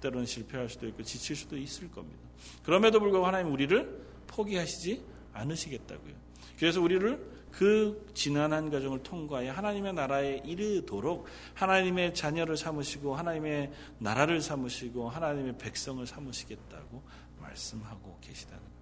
[0.00, 2.20] 때로는 실패할 수도 있고 지칠 수도 있을 겁니다.
[2.62, 5.02] 그럼에도 불구하고 하나님 우리를 포기하시지
[5.32, 6.27] 않으시겠다고요.
[6.58, 15.08] 그래서 우리를 그 지난한 과정을 통과해 하나님의 나라에 이르도록 하나님의 자녀를 삼으시고 하나님의 나라를 삼으시고
[15.08, 17.02] 하나님의 백성을 삼으시겠다고
[17.40, 18.78] 말씀하고 계시다는 겁니다.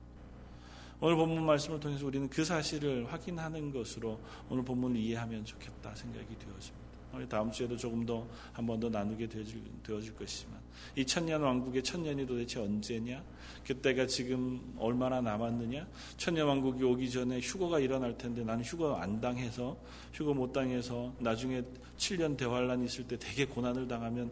[1.00, 4.18] 오늘 본문 말씀을 통해서 우리는 그 사실을 확인하는 것으로
[4.48, 6.85] 오늘 본문을 이해하면 좋겠다 생각이 되어집니다.
[7.28, 10.60] 다음 주에도 조금 더 한 번 더 나누게 되어질, 것이지만
[10.96, 13.22] 이 천년 왕국의 천년이 도대체 언제냐?
[13.66, 15.86] 그때가 지금 얼마나 남았느냐?
[16.18, 19.76] 천년 왕국이 오기 전에 휴거가 일어날 텐데 나는 휴거 안 당해서
[20.12, 21.62] 휴거 못 당해서 나중에
[21.96, 24.30] 7년 대환란 있을 때 되게 고난을 당하면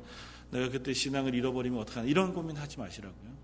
[0.51, 3.35] 내가 그때 신앙을 잃어버리면 어떡하나 이런 고민하지 마시라고요.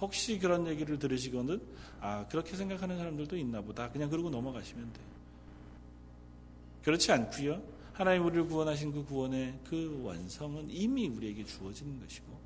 [0.00, 1.60] 혹시 그런 얘기를 들으시거든
[2.00, 5.06] 아 그렇게 생각하는 사람들도 있나 보다 그냥 그러고 넘어가시면 돼요.
[6.82, 7.77] 그렇지 않고요.
[7.98, 12.38] 하나님 우리를 구원하신 그 구원의 그 완성은 이미 우리에게 주어진 것이고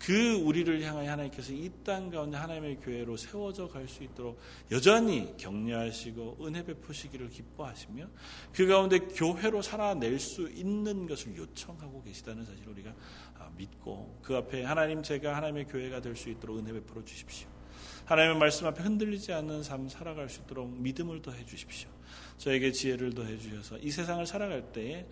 [0.00, 4.38] 그 우리를 향하여 하나님께서 이 땅 가운데 하나님의 교회로 세워져 갈 수 있도록
[4.72, 8.08] 여전히 격려하시고 은혜 베푸시기를 기뻐하시며
[8.52, 12.92] 그 가운데 교회로 살아낼 수 있는 것을 요청하고 계시다는 사실을 우리가
[13.38, 17.48] 아, 믿고 그 앞에 하나님 제가 하나님의 교회가 될 수 있도록 은혜 베풀어 주십시오.
[18.06, 21.88] 하나님의 말씀 앞에 흔들리지 않는 삶 살아갈 수 있도록 믿음을 더해 주십시오.
[22.38, 25.06] 저에게 지혜를 더해 주셔서 이 세상을 살아갈 때에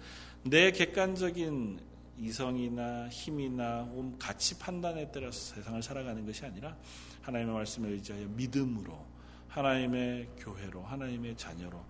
[0.45, 1.81] 내 객관적인
[2.18, 6.77] 이성이나 힘이나 가치 판단에 따라서 세상을 살아가는 것이 아니라
[7.22, 9.05] 하나님의 말씀에 의지하여 믿음으로
[9.49, 11.85] 하나님의 교회로 하나님의 자녀로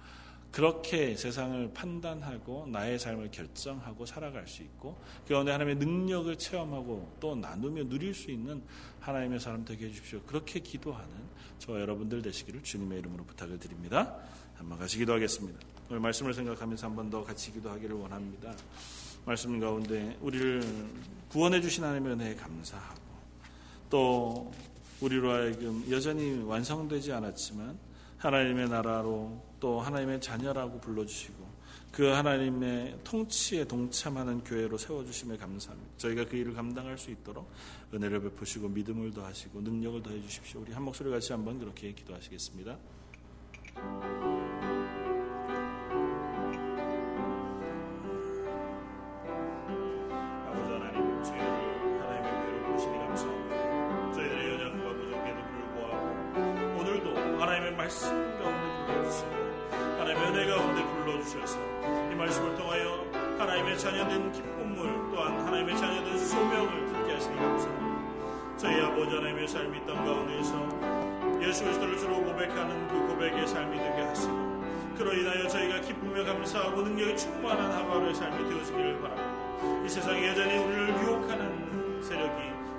[0.51, 7.37] 그렇게 세상을 판단하고 나의 삶을 결정하고 살아갈 수 있고 그 가운데 하나님의 능력을 체험하고 또
[7.37, 8.63] 나누며 누릴 수 있는
[9.07, 10.21] 하나님의 사람 되게 해주십시오.
[10.23, 11.09] 그렇게 기도하는
[11.61, 14.17] 저 여러분들 되시기를 주님의 이름으로 부탁을 드립니다.
[14.57, 15.59] 한번 같이 기도하겠습니다.
[15.89, 18.53] 오늘 말씀을 생각하면서 한 번 더 같이 기도하기를 원합니다.
[19.25, 20.61] 말씀 가운데 우리를
[21.29, 23.01] 구원해 주신 하나님의 은혜에 감사하고
[23.91, 24.53] 또
[25.01, 27.79] 우리로 하여금 여전히 완성되지 않았지만
[28.19, 31.46] 하나님의 나라로 또 하나님의 자녀라고 불러주시고
[31.93, 35.93] 그 하나님의 통치에 동참하는 교회로 세워주심에 감사합니다.
[35.97, 37.51] 저희가 그 일을 감당할 수 있도록
[37.95, 40.61] 은혜를 베푸시고 믿음을 더하시고 능력을 더해 주십시오.
[40.61, 42.77] 우리 한 목소리 같이 한번 그렇게 기도하시겠습니다.
[63.87, 68.57] 자녀된 기쁨을 또한 하나님의 자녀된 소명을 듣게 하시니 감사합니다.
[68.57, 74.65] 저희 아버지 하나님의 삶이 땅 가운데서 예수 그리스도를 주로 고백하는 그 고백의 삶이 되게 하시고
[74.99, 79.85] 그로 인하여 저희가 기쁨에 감사하고 능력이 충만한 하루의 삶이 되어지기를 바랍니다.
[79.85, 82.33] 이 세상에 여전히 우리를 유혹하는 세력이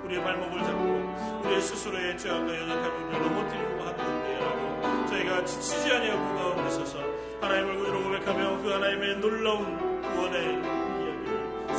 [0.04, 6.98] 우리의 발목을 잡고 우리의 스스로의 죄악과 연약함을 넘어뜨리고 하는데라도 저희가 지치지 아니하고 그 가운데 서서
[7.40, 10.77] 하나님을 구주로 고백하며 그 하나님의 놀라운 구원의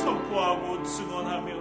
[0.00, 1.52] 선포하고 증언하며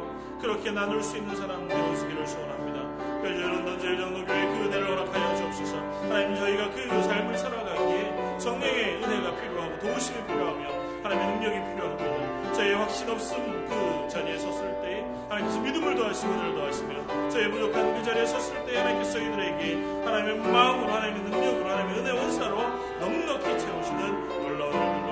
[0.42, 3.20] 그렇게 나눌 수 있는 사람 되어지기를 소원합니다.
[3.22, 9.80] 그래서 런던 제일정도교회 그 은혜를 허락하여 주옵소서 하나님 저희가 그 삶을 살아가기에 성령의 은혜가 필요하고
[9.80, 12.54] 도우심이 필요하며 하나님의 능력이 필요합니다.
[12.54, 18.04] 저희의 확신 없음 그 자리에 섰을 때 하나님께서 믿음을 더하시고 은혜를 더하시며 저희 부족한 그
[18.04, 19.76] 자리에 섰을 때 하나님께서 저희들에게
[20.06, 22.58] 하나님의 마음으로 하나님의 능력으로 하나님의 은혜 원사로
[23.00, 25.09] 넉넉히 채우시는 놀라운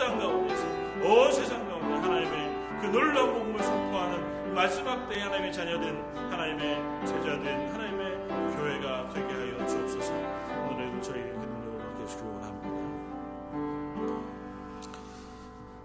[0.00, 0.64] 땅 가운데서
[1.04, 8.56] 온 세상 가운데 하나님의 그 놀라운 복음을 선포하는 마지막 때에 하나님의 자녀된 하나님의 제자된 하나님의
[8.56, 12.70] 교회가 되게 하여 주옵소서 오늘에도 저희 그 능력을 함께 주시기 원합니다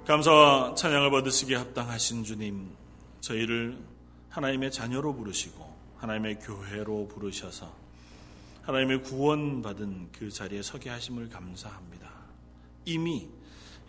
[0.06, 2.70] 감사와 찬양을 받으시기에 합당하신 주님,
[3.20, 3.78] 저희를
[4.30, 7.70] 하나님의 자녀로 부르시고 하나님의 교회로 부르셔서
[8.62, 12.10] 하나님의 구원받은 그 자리에 서게 하심을 감사합니다.
[12.86, 13.28] 이미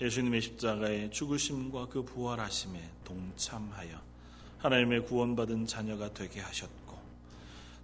[0.01, 4.01] 예수님의 십자가의 죽으심과 그 부활하심에 동참하여
[4.59, 6.97] 하나님의 구원받은 자녀가 되게 하셨고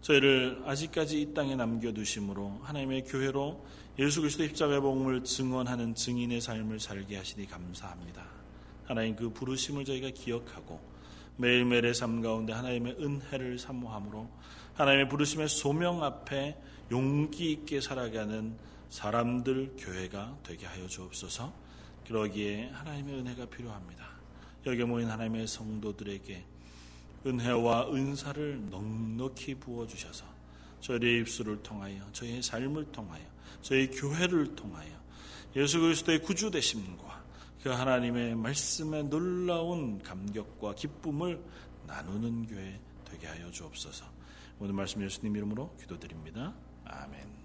[0.02, 3.64] 저희를 아직까지 이 땅에 남겨두심으로 하나님의 교회로
[3.98, 8.26] 예수 그리스도 십자가의 복음을 증언하는 증인의 삶을 살게 하시니 감사합니다.
[8.84, 10.80] 하나님 그 부르심을 저희가 기억하고
[11.36, 14.28] 매일매일의 삶 가운데 하나님의 은혜를 사모함으로
[14.74, 16.58] 하나님의 부르심의 소명 앞에
[16.90, 18.56] 용기 있게 살아가는
[18.88, 21.61] 사람들 교회가 되게 하여 주옵소서.
[22.12, 24.06] 그러기에 하나님의 은혜가 필요합니다.
[24.66, 26.44] 여기 모인 하나님의 성도들에게
[27.24, 30.26] 은혜와 은사를 넉넉히 부어 주셔서
[30.80, 33.24] 저희의 입술을 통하여 저희의 삶을 통하여
[33.62, 34.90] 저희 교회를 통하여
[35.56, 37.24] 예수 그리스도의 구주 되심과
[37.62, 41.42] 그 하나님의 말씀에 놀라운 감격과 기쁨을
[41.86, 44.04] 나누는 교회 되게 하여 주옵소서.
[44.58, 46.52] 오늘 말씀 예수님 이름으로 기도드립니다.
[46.84, 47.41] 아멘.